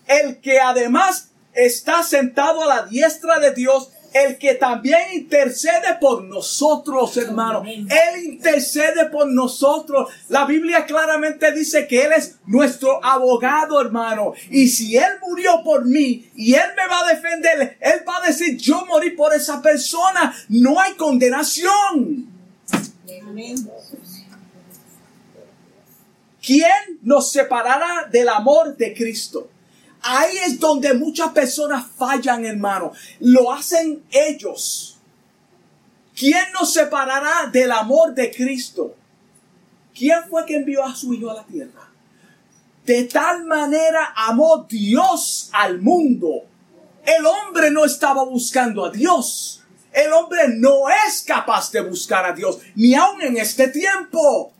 El 0.08 0.40
que 0.42 0.60
además 0.60 1.30
está 1.54 2.04
sentado 2.04 2.64
a 2.64 2.68
la 2.68 2.86
diestra 2.86 3.40
de 3.40 3.54
Dios 3.54 3.92
el 4.16 4.38
que 4.38 4.56
también 4.56 5.02
intercede 5.14 5.98
por 6.00 6.24
nosotros, 6.24 7.18
hermano. 7.18 7.64
Él 7.66 8.24
intercede 8.24 9.08
por 9.10 9.28
nosotros. 9.28 10.10
La 10.30 10.46
Biblia 10.46 10.86
claramente 10.86 11.52
dice 11.52 11.86
que 11.86 12.06
Él 12.06 12.14
es 12.14 12.38
nuestro 12.46 13.04
abogado, 13.04 13.82
hermano. 13.82 14.34
Y 14.50 14.70
si 14.70 14.96
Él 14.96 15.20
murió 15.22 15.62
por 15.66 15.84
mí 15.84 16.32
y 16.34 16.54
Él 16.54 16.70
me 16.78 16.88
va 16.88 17.02
a 17.02 17.14
defender, 17.14 17.78
Él 17.82 18.04
va 18.08 18.24
a 18.24 18.28
decir, 18.28 18.56
yo 18.56 18.86
morí 18.86 19.12
por 19.12 19.34
esa 19.34 19.62
persona. 19.62 20.34
No 20.48 20.80
hay 20.80 20.94
condenación. 20.94 22.30
¿Quién 26.42 27.00
nos 27.02 27.34
separará 27.34 28.08
del 28.10 28.30
amor 28.30 28.78
de 28.78 28.94
Cristo? 28.94 29.50
Ahí 30.02 30.38
es 30.46 30.60
donde 30.60 30.94
muchas 30.94 31.32
personas 31.32 31.86
fallan, 31.98 32.46
hermano. 32.46 32.92
Lo 33.20 33.52
hacen 33.52 34.04
ellos. 34.12 34.98
¿Quién 36.16 36.52
nos 36.54 36.72
separará 36.72 37.50
del 37.52 37.72
amor 37.72 38.14
de 38.14 38.32
Cristo? 38.32 38.96
¿Quién 39.94 40.24
fue 40.30 40.46
que 40.46 40.56
envió 40.56 40.84
a 40.84 40.96
su 40.96 41.14
Hijo 41.14 41.30
a 41.30 41.36
la 41.36 41.46
tierra? 41.46 41.90
De 42.86 43.04
tal 43.06 43.46
manera 43.46 44.14
amó 44.16 44.66
Dios 44.70 45.50
al 45.52 45.82
mundo. 45.82 46.46
El 47.06 47.26
hombre 47.26 47.72
no 47.72 47.84
estaba 47.84 48.24
buscando 48.24 48.86
a 48.86 48.92
Dios. 48.92 49.64
El 49.92 50.12
hombre 50.12 50.50
no 50.50 50.90
es 51.08 51.24
capaz 51.24 51.72
de 51.72 51.82
buscar 51.82 52.26
a 52.26 52.34
Dios, 52.34 52.60
ni 52.76 52.94
aun 52.96 53.22
en 53.22 53.38
este 53.38 53.70
tiempo. 53.70 54.52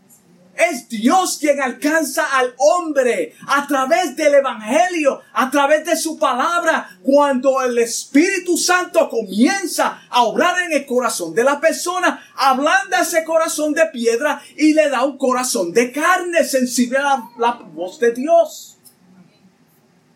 Es 0.58 0.88
Dios 0.88 1.38
quien 1.38 1.62
alcanza 1.62 2.26
al 2.38 2.54
hombre 2.58 3.36
a 3.48 3.68
través 3.68 4.16
del 4.16 4.36
Evangelio, 4.36 5.22
a 5.34 5.52
través 5.52 5.86
de 5.86 5.98
su 5.98 6.18
palabra, 6.18 6.98
cuando 7.04 7.62
el 7.62 7.78
Espíritu 7.78 8.58
Santo 8.58 9.10
comienza 9.10 10.02
a 10.10 10.24
obrar 10.24 10.58
en 10.62 10.72
el 10.72 10.86
corazón 10.86 11.36
de 11.36 11.44
la 11.44 11.60
persona, 11.60 12.24
hablando 12.36 12.96
a 12.96 13.02
ese 13.02 13.26
corazón 13.26 13.74
de 13.74 13.86
piedra 13.88 14.42
y 14.56 14.74
le 14.74 14.90
da 14.90 15.04
un 15.04 15.18
corazón 15.18 15.74
de 15.74 15.92
carne 15.92 16.46
sensible 16.46 17.00
a 17.00 17.30
la, 17.38 17.52
voz 17.74 18.00
de 18.00 18.14
Dios. 18.14 18.78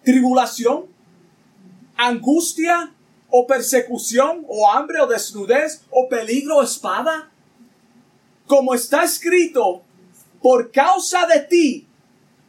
Tribulación, 0.06 0.86
angustia 1.97 2.93
o 3.30 3.45
persecución 3.45 4.45
o 4.47 4.71
hambre 4.71 5.02
o 5.02 5.08
desnudez 5.08 5.82
o 5.89 6.08
peligro 6.08 6.58
o 6.58 6.63
espada. 6.63 7.30
Como 8.47 8.73
está 8.73 9.04
escrito, 9.04 9.84
por 10.41 10.71
causa 10.71 11.25
de 11.28 11.41
ti, 11.41 11.88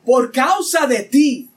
por 0.04 0.32
causa 0.32 0.86
de 0.86 1.02
ti, 1.02 1.50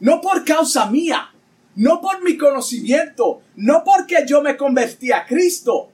no 0.00 0.20
por 0.20 0.44
causa 0.44 0.86
mía, 0.86 1.30
no 1.76 2.00
por 2.00 2.22
mi 2.22 2.36
conocimiento, 2.36 3.42
no 3.56 3.82
porque 3.84 4.24
yo 4.26 4.42
me 4.42 4.56
convertí 4.56 5.12
a 5.12 5.26
Cristo. 5.26 5.90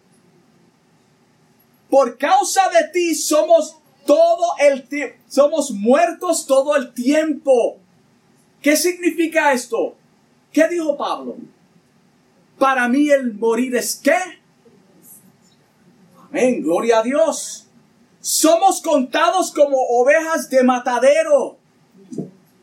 Por 1.91 2.19
causa 2.19 2.69
de 2.71 2.89
ti 2.93 3.15
somos 3.15 3.77
todo 4.05 4.55
el 4.59 4.89
tiempo, 4.89 5.17
somos 5.29 5.71
muertos 5.71 6.47
todo 6.47 6.77
el 6.77 6.93
tiempo. 6.93 7.79
¿Qué 8.61 8.77
significa 8.77 9.53
esto? 9.53 9.97
¿Qué 10.53 10.67
dijo 10.69 10.97
Pablo? 10.97 11.37
Para 12.59 12.89
mí 12.89 13.11
el 13.11 13.35
morir 13.35 13.77
es 13.77 14.01
qué? 14.03 14.17
Amén, 16.29 16.63
gloria 16.63 17.01
a 17.01 17.03
Dios 17.03 17.66
somos 18.27 18.81
contados 18.81 19.53
como 19.53 19.77
ovejas 19.77 20.51
de 20.51 20.65
matadero. 20.65 21.59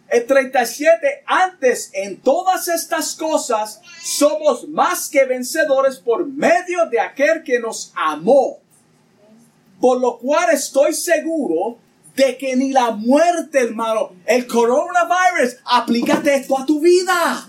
El 0.10 0.26
37, 0.26 1.23
antes 1.26 1.89
en 1.93 2.19
todas 2.19 2.67
estas 2.67 3.15
cosas 3.15 3.80
somos 4.04 4.67
más 4.67 5.08
que 5.08 5.23
vencedores 5.23 5.99
por 5.99 6.28
medio 6.28 6.86
de 6.88 6.99
aquel 6.99 7.43
que 7.43 7.62
nos 7.62 7.93
amó. 7.95 8.60
Por 9.80 10.02
lo 10.02 10.17
cual 10.17 10.49
estoy 10.52 10.93
seguro 10.93 11.78
de 12.13 12.38
que 12.38 12.58
ni 12.58 12.73
la 12.73 12.91
muerte, 12.91 13.60
hermano, 13.60 14.12
el 14.26 14.45
coronavirus, 14.45 15.60
aplícate 15.63 16.36
esto 16.36 16.60
a 16.60 16.65
tu 16.65 16.82
vida. 16.82 17.47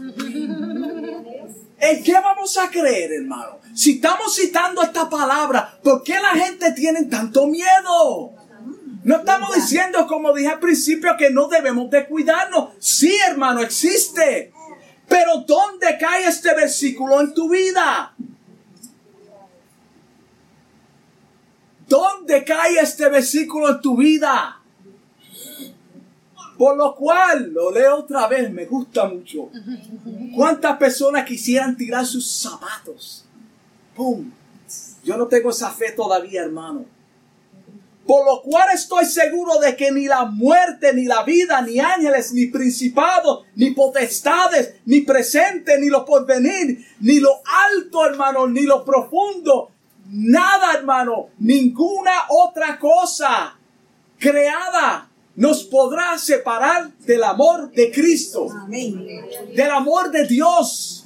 ¿En 1.80 2.04
qué 2.04 2.12
vamos 2.12 2.56
a 2.58 2.70
creer, 2.70 3.12
hermano? 3.12 3.63
Si 3.74 3.92
estamos 3.96 4.34
citando 4.34 4.82
esta 4.82 5.10
palabra, 5.10 5.78
¿por 5.82 6.02
qué 6.04 6.14
la 6.14 6.30
gente 6.30 6.72
tiene 6.72 7.04
tanto 7.04 7.46
miedo? 7.46 8.32
No 9.02 9.16
estamos 9.16 9.54
diciendo, 9.54 10.06
como 10.06 10.32
dije 10.32 10.48
al 10.48 10.60
principio, 10.60 11.16
que 11.18 11.30
no 11.30 11.48
debemos 11.48 11.90
de 11.90 12.06
cuidarnos. 12.06 12.70
Sí, 12.78 13.14
hermano, 13.28 13.60
existe. 13.60 14.52
Pero 15.08 15.44
¿dónde 15.46 15.98
cae 15.98 16.26
este 16.26 16.54
versículo 16.54 17.20
en 17.20 17.34
tu 17.34 17.50
vida? 17.50 18.14
¿Dónde 21.88 22.44
cae 22.44 22.78
este 22.80 23.08
versículo 23.10 23.70
en 23.70 23.80
tu 23.80 23.96
vida? 23.96 24.60
Por 26.56 26.76
lo 26.76 26.94
cual, 26.94 27.52
lo 27.52 27.72
leo 27.72 27.96
otra 27.96 28.28
vez, 28.28 28.50
me 28.50 28.64
gusta 28.64 29.06
mucho. 29.06 29.50
¿Cuántas 30.34 30.78
personas 30.78 31.26
quisieran 31.26 31.76
tirar 31.76 32.06
sus 32.06 32.26
zapatos? 32.26 33.24
¡Pum! 33.94 34.30
Yo 35.04 35.16
no 35.16 35.28
tengo 35.28 35.50
esa 35.50 35.70
fe 35.70 35.92
todavía, 35.92 36.42
hermano. 36.42 36.86
Por 38.06 38.26
lo 38.26 38.42
cual 38.42 38.68
estoy 38.74 39.06
seguro 39.06 39.58
de 39.60 39.76
que 39.76 39.90
ni 39.90 40.06
la 40.06 40.26
muerte, 40.26 40.92
ni 40.92 41.06
la 41.06 41.22
vida, 41.22 41.62
ni 41.62 41.80
ángeles, 41.80 42.32
ni 42.32 42.46
principados, 42.46 43.44
ni 43.54 43.70
potestades, 43.70 44.74
ni 44.84 45.00
presente, 45.00 45.78
ni 45.78 45.88
lo 45.88 46.04
porvenir, 46.04 46.86
ni 47.00 47.20
lo 47.20 47.40
alto, 47.66 48.04
hermano, 48.04 48.46
ni 48.46 48.62
lo 48.62 48.84
profundo, 48.84 49.70
nada, 50.10 50.74
hermano, 50.74 51.30
ninguna 51.38 52.12
otra 52.28 52.78
cosa 52.78 53.58
creada 54.18 55.08
nos 55.36 55.64
podrá 55.64 56.18
separar 56.18 56.92
del 56.98 57.24
amor 57.24 57.70
de 57.72 57.90
Cristo, 57.90 58.48
del 58.68 59.70
amor 59.70 60.10
de 60.10 60.26
Dios. 60.26 61.03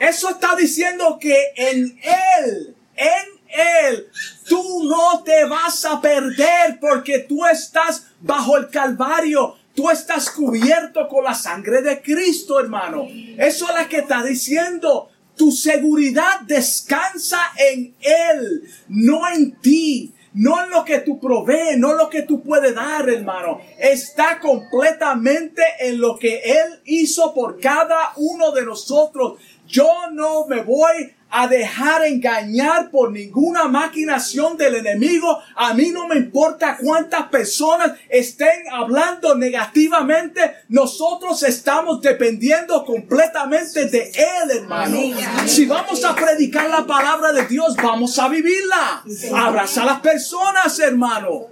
Eso 0.00 0.30
está 0.30 0.54
diciendo 0.56 1.18
que 1.20 1.52
en 1.56 1.98
Él, 2.02 2.76
en 2.96 3.38
Él, 3.48 4.08
tú 4.48 4.84
no 4.84 5.22
te 5.22 5.44
vas 5.44 5.84
a 5.84 6.00
perder 6.00 6.78
porque 6.80 7.20
tú 7.20 7.44
estás 7.46 8.06
bajo 8.20 8.56
el 8.56 8.68
Calvario. 8.68 9.56
Tú 9.74 9.90
estás 9.90 10.30
cubierto 10.30 11.06
con 11.08 11.22
la 11.22 11.34
sangre 11.34 11.82
de 11.82 12.02
Cristo, 12.02 12.58
hermano. 12.58 13.06
Eso 13.36 13.68
es 13.68 13.82
lo 13.82 13.88
que 13.88 13.98
está 13.98 14.24
diciendo. 14.24 15.08
Tu 15.36 15.52
seguridad 15.52 16.40
descansa 16.40 17.40
en 17.56 17.94
Él, 18.00 18.68
no 18.88 19.28
en 19.28 19.56
ti. 19.60 20.12
No 20.38 20.62
en 20.62 20.70
lo 20.70 20.84
que 20.84 21.00
tú 21.00 21.18
provees, 21.18 21.76
no 21.78 21.90
en 21.90 21.98
lo 21.98 22.08
que 22.08 22.22
tú 22.22 22.40
puedes 22.40 22.72
dar, 22.72 23.08
hermano. 23.08 23.60
Está 23.76 24.38
completamente 24.38 25.62
en 25.80 26.00
lo 26.00 26.16
que 26.16 26.36
Él 26.44 26.80
hizo 26.84 27.34
por 27.34 27.58
cada 27.58 28.12
uno 28.14 28.52
de 28.52 28.64
nosotros. 28.64 29.40
Yo 29.68 30.10
no 30.12 30.46
me 30.46 30.62
voy 30.62 31.14
a 31.30 31.46
dejar 31.46 32.06
engañar 32.06 32.90
por 32.90 33.12
ninguna 33.12 33.68
maquinación 33.68 34.56
del 34.56 34.76
enemigo. 34.76 35.38
A 35.56 35.74
mí 35.74 35.90
no 35.90 36.08
me 36.08 36.16
importa 36.16 36.78
cuántas 36.80 37.28
personas 37.28 37.92
estén 38.08 38.66
hablando 38.72 39.34
negativamente. 39.34 40.40
Nosotros 40.68 41.42
estamos 41.42 42.00
dependiendo 42.00 42.82
completamente 42.84 43.86
de 43.86 44.10
Él, 44.10 44.50
hermano. 44.62 44.98
Si 45.46 45.66
vamos 45.66 46.02
a 46.02 46.14
predicar 46.14 46.70
la 46.70 46.86
palabra 46.86 47.32
de 47.32 47.46
Dios, 47.46 47.76
vamos 47.76 48.18
a 48.18 48.28
vivirla. 48.28 49.04
Abraza 49.34 49.82
a 49.82 49.86
las 49.86 50.00
personas, 50.00 50.78
hermano. 50.78 51.46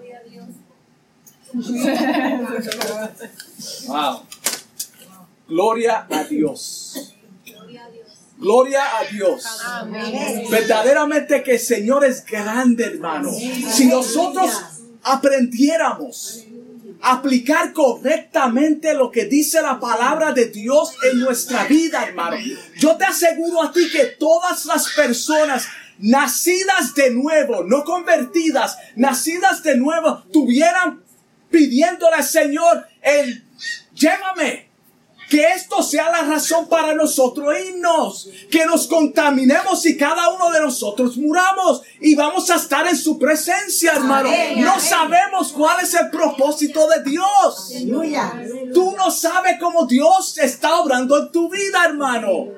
Wow. 3.86 4.22
Gloria 5.48 6.06
a 6.10 6.24
Dios. 6.24 7.15
Gloria 8.38 8.98
a 8.98 9.04
Dios. 9.04 9.44
Verdaderamente 10.50 11.42
que 11.42 11.52
el 11.52 11.60
Señor 11.60 12.04
es 12.04 12.24
grande, 12.24 12.84
hermano. 12.84 13.30
Si 13.32 13.86
nosotros 13.86 14.50
aprendiéramos 15.02 16.44
a 17.00 17.12
aplicar 17.12 17.72
correctamente 17.72 18.94
lo 18.94 19.10
que 19.10 19.26
dice 19.26 19.62
la 19.62 19.78
palabra 19.78 20.32
de 20.32 20.46
Dios 20.46 20.94
en 21.10 21.20
nuestra 21.20 21.64
vida, 21.64 22.04
hermano. 22.04 22.36
Yo 22.78 22.96
te 22.96 23.04
aseguro 23.04 23.62
a 23.62 23.72
ti 23.72 23.88
que 23.90 24.04
todas 24.18 24.64
las 24.66 24.88
personas 24.92 25.66
nacidas 25.98 26.94
de 26.94 27.10
nuevo, 27.10 27.64
no 27.64 27.84
convertidas, 27.84 28.76
nacidas 28.96 29.62
de 29.62 29.76
nuevo, 29.76 30.24
tuvieran 30.32 31.02
pidiéndole 31.50 32.16
al 32.16 32.24
Señor 32.24 32.86
el 33.02 33.44
llévame, 33.94 34.65
que 35.28 35.42
esto 35.52 35.82
sea 35.82 36.10
la 36.10 36.22
razón 36.22 36.68
para 36.68 36.94
nosotros 36.94 37.54
irnos. 37.66 38.28
Que 38.50 38.64
nos 38.64 38.86
contaminemos 38.86 39.84
y 39.86 39.96
cada 39.96 40.28
uno 40.30 40.50
de 40.50 40.60
nosotros 40.60 41.16
muramos. 41.16 41.82
Y 42.00 42.14
vamos 42.14 42.48
a 42.50 42.56
estar 42.56 42.86
en 42.86 42.96
su 42.96 43.18
presencia, 43.18 43.92
hermano. 43.92 44.30
no 44.56 44.78
sabemos 44.80 45.52
cuál 45.52 45.84
es 45.84 45.94
el 45.94 46.10
propósito 46.10 46.88
de 46.88 47.10
Dios. 47.10 47.72
Tú 48.72 48.94
no 48.96 49.10
sabes 49.10 49.58
cómo 49.60 49.86
Dios 49.86 50.38
está 50.38 50.80
obrando 50.80 51.18
en 51.18 51.32
tu 51.32 51.48
vida, 51.50 51.84
hermano. 51.84 52.48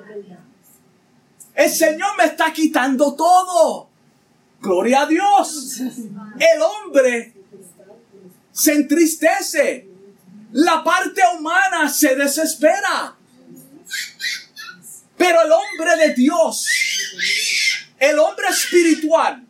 El 1.54 1.70
Señor 1.70 2.16
me 2.18 2.24
está 2.24 2.52
quitando 2.52 3.14
todo. 3.14 3.88
Gloria 4.60 5.02
a 5.02 5.06
Dios. 5.06 5.80
El 5.80 6.62
hombre 6.62 7.32
se 8.52 8.74
entristece 8.74 9.87
la 10.52 10.82
parte 10.82 11.20
humana 11.36 11.88
se 11.88 12.14
desespera. 12.14 13.16
Pero 15.16 15.42
el 15.42 15.50
hombre 15.50 15.96
de 15.96 16.14
Dios, 16.14 16.66
el 17.98 18.18
hombre 18.18 18.48
espiritual, 18.48 19.44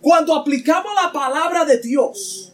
cuando 0.00 0.34
aplicamos 0.34 0.92
la 0.94 1.12
palabra 1.12 1.64
de 1.64 1.78
Dios, 1.78 2.52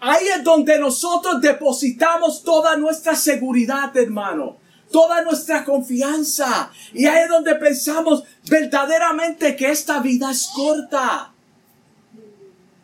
ahí 0.00 0.26
es 0.28 0.42
donde 0.42 0.78
nosotros 0.78 1.40
depositamos 1.40 2.42
toda 2.42 2.76
nuestra 2.76 3.14
seguridad, 3.14 3.96
hermano 3.96 4.62
toda 4.92 5.22
nuestra 5.22 5.64
confianza. 5.64 6.70
Y 6.92 7.06
ahí 7.06 7.24
es 7.24 7.28
donde 7.28 7.56
pensamos 7.56 8.22
verdaderamente 8.48 9.56
que 9.56 9.70
esta 9.70 9.98
vida 9.98 10.30
es 10.30 10.48
corta. 10.54 11.31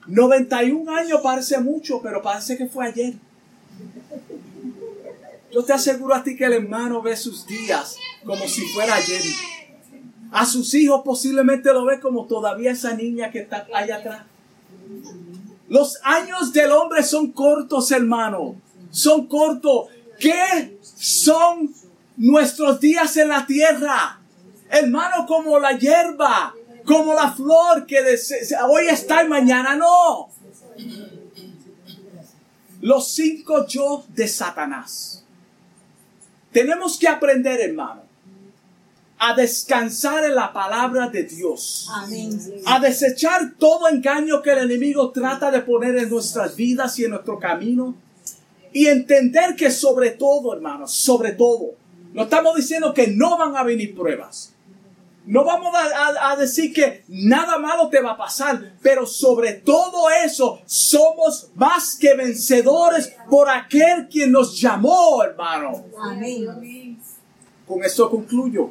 91 0.09 0.91
años 0.91 1.21
parece 1.23 1.59
mucho, 1.61 2.01
pero 2.03 2.23
parece 2.23 2.57
que 2.57 2.67
fue 2.67 2.87
ayer. 2.87 3.15
Yo 5.53 5.63
te 5.65 5.73
aseguro 5.73 6.15
a 6.15 6.23
ti 6.23 6.37
que 6.37 6.45
el 6.45 6.55
hermano 6.55 7.03
ve 7.03 7.17
sus 7.17 7.47
días 7.47 7.97
como 8.25 8.47
si 8.49 8.63
fuera 8.69 8.95
ayer. 8.95 9.23
A 10.31 10.45
sus 10.45 10.75
hijos 10.75 11.03
posiblemente 11.05 11.73
lo 11.73 11.85
ve 11.85 12.01
como 12.01 12.27
todavía 12.27 12.73
esa 12.73 12.95
niña 12.95 13.31
que 13.31 13.41
está 13.41 13.67
allá 13.73 13.97
atrás. 13.97 14.23
Los 15.69 15.99
años 16.03 16.53
del 16.53 16.73
hombre 16.73 17.03
son 17.03 17.33
cortos, 17.33 17.91
hermano. 17.93 18.57
Son 18.91 19.27
cortos. 19.27 19.89
¿Qué 20.19 20.79
son 20.83 21.75
nuestros 22.17 22.81
días 22.81 23.17
en 23.19 23.29
la 23.29 23.47
tierra? 23.47 24.21
Hermano, 24.71 25.27
como 25.27 25.59
la 25.59 25.79
hierba 25.79 26.55
como 26.89 27.13
la 27.13 27.31
flor 27.31 27.87
que 27.87 27.99
hoy 28.67 28.87
está 28.89 29.23
y 29.23 29.29
mañana 29.29 29.77
no. 29.77 30.31
Los 32.81 33.09
cinco 33.09 33.67
yo 33.67 34.05
de 34.09 34.27
Satanás. 34.27 35.23
Tenemos 36.51 36.99
que 36.99 37.07
aprender, 37.07 37.61
hermano, 37.61 38.03
a 39.19 39.35
descansar 39.35 40.25
en 40.25 40.35
la 40.35 40.53
palabra 40.53 41.09
de 41.09 41.25
Dios. 41.25 41.91
A 42.65 42.81
desechar 42.81 43.55
todo 43.59 43.89
engaño 43.89 44.41
que 44.41 44.53
el 44.53 44.59
enemigo 44.59 45.11
trata 45.11 45.51
de 45.51 45.61
poner 45.61 45.99
en 45.99 46.09
nuestras 46.09 46.57
vidas 46.57 46.99
y 46.99 47.05
en 47.05 47.11
nuestro 47.11 47.39
camino. 47.39 47.95
Y 48.73 48.87
entender 48.87 49.57
que 49.57 49.71
sobre 49.71 50.13
todo, 50.13 50.55
hermanos, 50.55 50.93
sobre 50.95 51.33
todo, 51.33 51.75
no 52.15 52.23
estamos 52.23 52.55
diciendo 52.57 52.95
que 52.95 53.09
no 53.09 53.37
van 53.37 53.57
a 53.57 53.63
venir 53.63 53.95
pruebas. 53.95 54.55
No 55.29 55.45
vamos 55.45 55.75
a, 55.75 56.37
decir 56.37 56.73
que 56.73 57.05
nada 57.07 57.59
malo 57.59 57.91
te 57.91 58.01
va 58.01 58.13
a 58.13 58.17
pasar, 58.17 58.77
pero 58.81 59.05
sobre 59.05 59.53
todo 59.53 60.09
eso 60.09 60.63
somos 60.65 61.51
más 61.55 61.97
que 61.97 62.15
vencedores 62.15 63.13
por 63.29 63.51
aquel 63.51 64.09
quien 64.09 64.33
nos 64.33 64.59
llamó, 64.59 65.23
hermano. 65.23 65.85
Amén. 66.01 66.99
Con 67.67 67.85
esto 67.85 68.09
concluyo. 68.09 68.71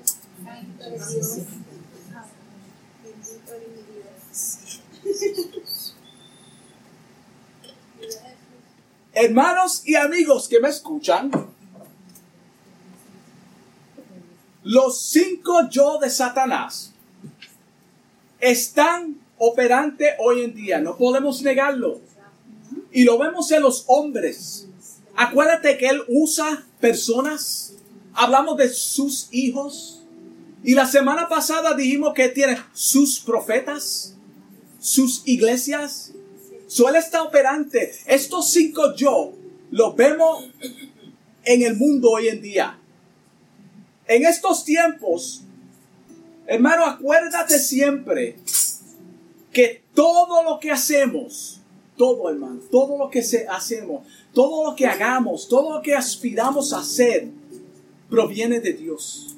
Hermanos 9.14 9.84
y 9.86 9.96
amigos 9.96 10.48
que 10.48 10.60
me 10.60 10.70
escuchan, 10.70 11.30
Los 14.68 15.00
cinco 15.00 15.70
yo 15.70 15.98
de 15.98 16.10
Satanás 16.10 16.92
están 18.42 19.16
operantes 19.38 20.10
hoy 20.20 20.42
en 20.42 20.56
día, 20.56 20.80
no 20.80 20.98
podemos 20.98 21.42
negarlo. 21.42 22.02
Y 22.92 23.06
lo 23.06 23.18
vemos 23.18 23.50
en 23.52 23.62
los 23.62 23.86
hombres. 23.88 24.68
Acuérdate 25.16 25.78
que 25.78 25.88
él 25.88 26.02
usa 26.10 26.66
personas. 26.82 27.76
Hablamos 28.12 28.58
de 28.58 28.68
sus 28.68 29.30
hijos. 29.32 30.04
Y 30.66 30.74
la 30.74 30.86
semana 30.86 31.30
pasada 31.30 31.74
dijimos 31.74 32.14
que 32.14 32.28
tiene 32.28 32.58
sus 32.74 33.22
profetas, 33.22 34.18
sus 34.82 35.22
iglesias. 35.24 36.12
Suele 36.68 36.98
estar 36.98 37.22
operante. 37.22 37.94
Estos 38.06 38.50
cinco 38.50 38.94
yo 38.98 39.32
los 39.72 39.96
vemos 39.96 40.44
en 41.46 41.62
el 41.62 41.78
mundo 41.78 42.10
hoy 42.10 42.28
en 42.28 42.42
día. 42.42 42.78
En 44.08 44.26
estos 44.26 44.64
tiempos, 44.64 45.42
hermano, 46.46 46.86
acuérdate 46.86 47.60
siempre 47.60 48.38
que 49.52 49.84
todo 49.94 50.44
lo 50.44 50.60
que 50.60 50.72
hacemos, 50.72 51.60
todo 51.98 52.30
hermano, 52.30 52.62
todo 52.72 52.98
lo 52.98 53.10
que 53.10 53.20
hacemos, 53.50 54.08
todo 54.34 54.70
lo 54.70 54.76
que 54.76 54.86
hagamos, 54.86 55.48
todo 55.48 55.74
lo 55.74 55.82
que 55.82 55.96
aspiramos 55.96 56.72
a 56.72 56.80
hacer, 56.80 57.28
proviene 58.10 58.60
de 58.60 58.74
Dios. 58.74 59.36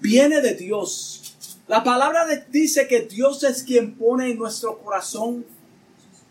Viene 0.00 0.40
de 0.40 0.54
Dios. 0.54 1.34
La 1.68 1.84
palabra 1.84 2.26
dice 2.50 2.88
que 2.88 3.02
Dios 3.02 3.44
es 3.44 3.62
quien 3.62 3.96
pone 3.96 4.30
en 4.30 4.38
nuestro 4.38 4.78
corazón 4.78 5.44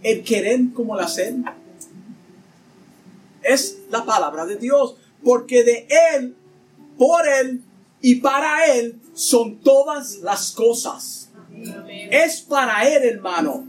el 0.01 0.23
querer 0.23 0.59
como 0.73 0.97
el 0.97 1.05
hacer. 1.05 1.35
Es 3.43 3.79
la 3.89 4.05
palabra 4.05 4.45
de 4.45 4.55
Dios, 4.55 4.95
porque 5.23 5.63
de 5.63 5.87
Él 6.15 6.35
por 6.99 7.27
Él 7.27 7.63
y 8.01 8.15
para 8.15 8.67
Él 8.67 8.99
son 9.13 9.61
todas 9.61 10.17
las 10.17 10.51
cosas. 10.51 11.31
Es 12.11 12.41
para 12.41 12.87
Él, 12.87 13.03
hermano. 13.03 13.65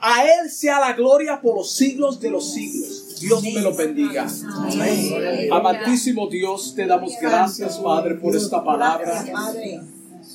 A 0.00 0.24
Él 0.24 0.48
sea 0.48 0.80
la 0.80 0.94
gloria 0.94 1.42
por 1.42 1.56
los 1.56 1.72
siglos 1.72 2.20
de 2.20 2.30
los 2.30 2.54
siglos. 2.54 3.20
Dios 3.20 3.42
me 3.42 3.60
lo 3.60 3.76
bendiga. 3.76 4.26
Amantísimo 5.52 6.28
Dios, 6.28 6.74
te 6.74 6.86
damos 6.86 7.12
gracias, 7.20 7.78
Padre, 7.78 8.14
por 8.14 8.34
esta 8.34 8.64
palabra. 8.64 9.24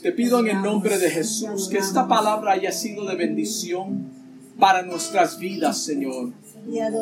Te 0.03 0.11
pido 0.11 0.39
en 0.39 0.47
el 0.47 0.61
nombre 0.61 0.99
de 0.99 1.09
Jesús 1.09 1.67
que 1.67 1.79
esta 1.79 2.07
palabra 2.07 2.51
haya 2.51 2.71
sido 2.71 3.05
de 3.05 3.15
bendición 3.15 4.11
para 4.59 4.83
nuestras 4.83 5.39
vidas, 5.39 5.83
Señor. 5.83 6.31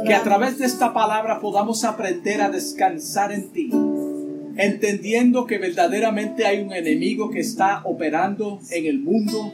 Que 0.05 0.13
a 0.13 0.23
través 0.23 0.57
de 0.57 0.65
esta 0.65 0.93
palabra 0.93 1.39
podamos 1.39 1.83
aprender 1.83 2.41
a 2.41 2.49
descansar 2.49 3.31
en 3.31 3.49
ti, 3.49 3.71
entendiendo 4.57 5.45
que 5.45 5.57
verdaderamente 5.57 6.45
hay 6.45 6.61
un 6.61 6.73
enemigo 6.73 7.29
que 7.29 7.39
está 7.39 7.81
operando 7.85 8.59
en 8.69 8.85
el 8.85 8.99
mundo, 8.99 9.53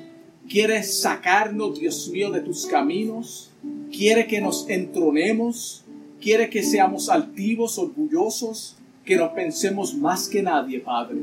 quiere 0.49 0.83
sacarnos, 0.83 1.79
Dios 1.79 2.09
mío, 2.09 2.31
de 2.31 2.41
tus 2.41 2.65
caminos, 2.65 3.51
quiere 3.91 4.27
que 4.27 4.41
nos 4.41 4.69
entronemos, 4.69 5.83
quiere 6.21 6.49
que 6.49 6.63
seamos 6.63 7.09
altivos, 7.09 7.77
orgullosos, 7.77 8.75
que 9.05 9.15
nos 9.15 9.31
pensemos 9.31 9.95
más 9.95 10.27
que 10.27 10.43
nadie, 10.43 10.79
Padre. 10.79 11.17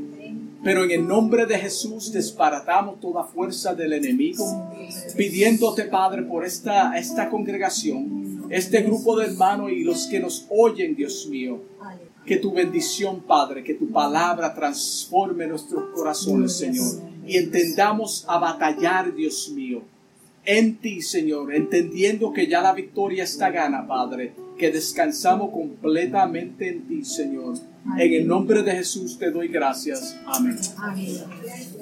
Pero 0.63 0.83
en 0.83 0.91
el 0.91 1.07
nombre 1.07 1.45
de 1.45 1.57
Jesús 1.57 2.11
desbaratamos 2.11 2.99
toda 2.99 3.23
fuerza 3.23 3.75
del 3.75 3.93
enemigo, 3.93 4.43
pidiéndote, 5.15 5.83
Padre, 5.83 6.23
por 6.23 6.43
esta, 6.43 6.97
esta 6.97 7.29
congregación, 7.29 8.47
este 8.49 8.81
grupo 8.81 9.17
de 9.17 9.27
hermanos 9.27 9.71
y 9.71 9.83
los 9.83 10.07
que 10.07 10.19
nos 10.19 10.45
oyen, 10.49 10.95
Dios 10.95 11.27
mío. 11.29 11.61
Que 12.27 12.37
tu 12.37 12.51
bendición, 12.51 13.21
Padre, 13.21 13.63
que 13.63 13.73
tu 13.73 13.89
palabra 13.89 14.53
transforme 14.53 15.47
nuestros 15.47 15.85
corazones, 15.95 16.57
Señor. 16.57 16.85
Y 17.25 17.37
entendamos 17.37 18.25
a 18.27 18.37
batallar, 18.37 19.15
Dios 19.15 19.49
mío, 19.49 19.81
en 20.45 20.77
ti, 20.77 21.01
Señor, 21.01 21.53
entendiendo 21.53 22.31
que 22.31 22.47
ya 22.47 22.61
la 22.61 22.73
victoria 22.73 23.23
está 23.25 23.49
gana, 23.49 23.85
Padre, 23.85 24.33
que 24.57 24.71
descansamos 24.71 25.51
completamente 25.51 26.69
en 26.69 26.87
ti, 26.87 27.03
Señor. 27.03 27.57
En 27.97 28.13
el 28.13 28.27
nombre 28.27 28.63
de 28.63 28.71
Jesús 28.71 29.17
te 29.17 29.31
doy 29.31 29.49
gracias. 29.49 30.17
Amén. 30.25 30.57
Amén. 30.77 31.76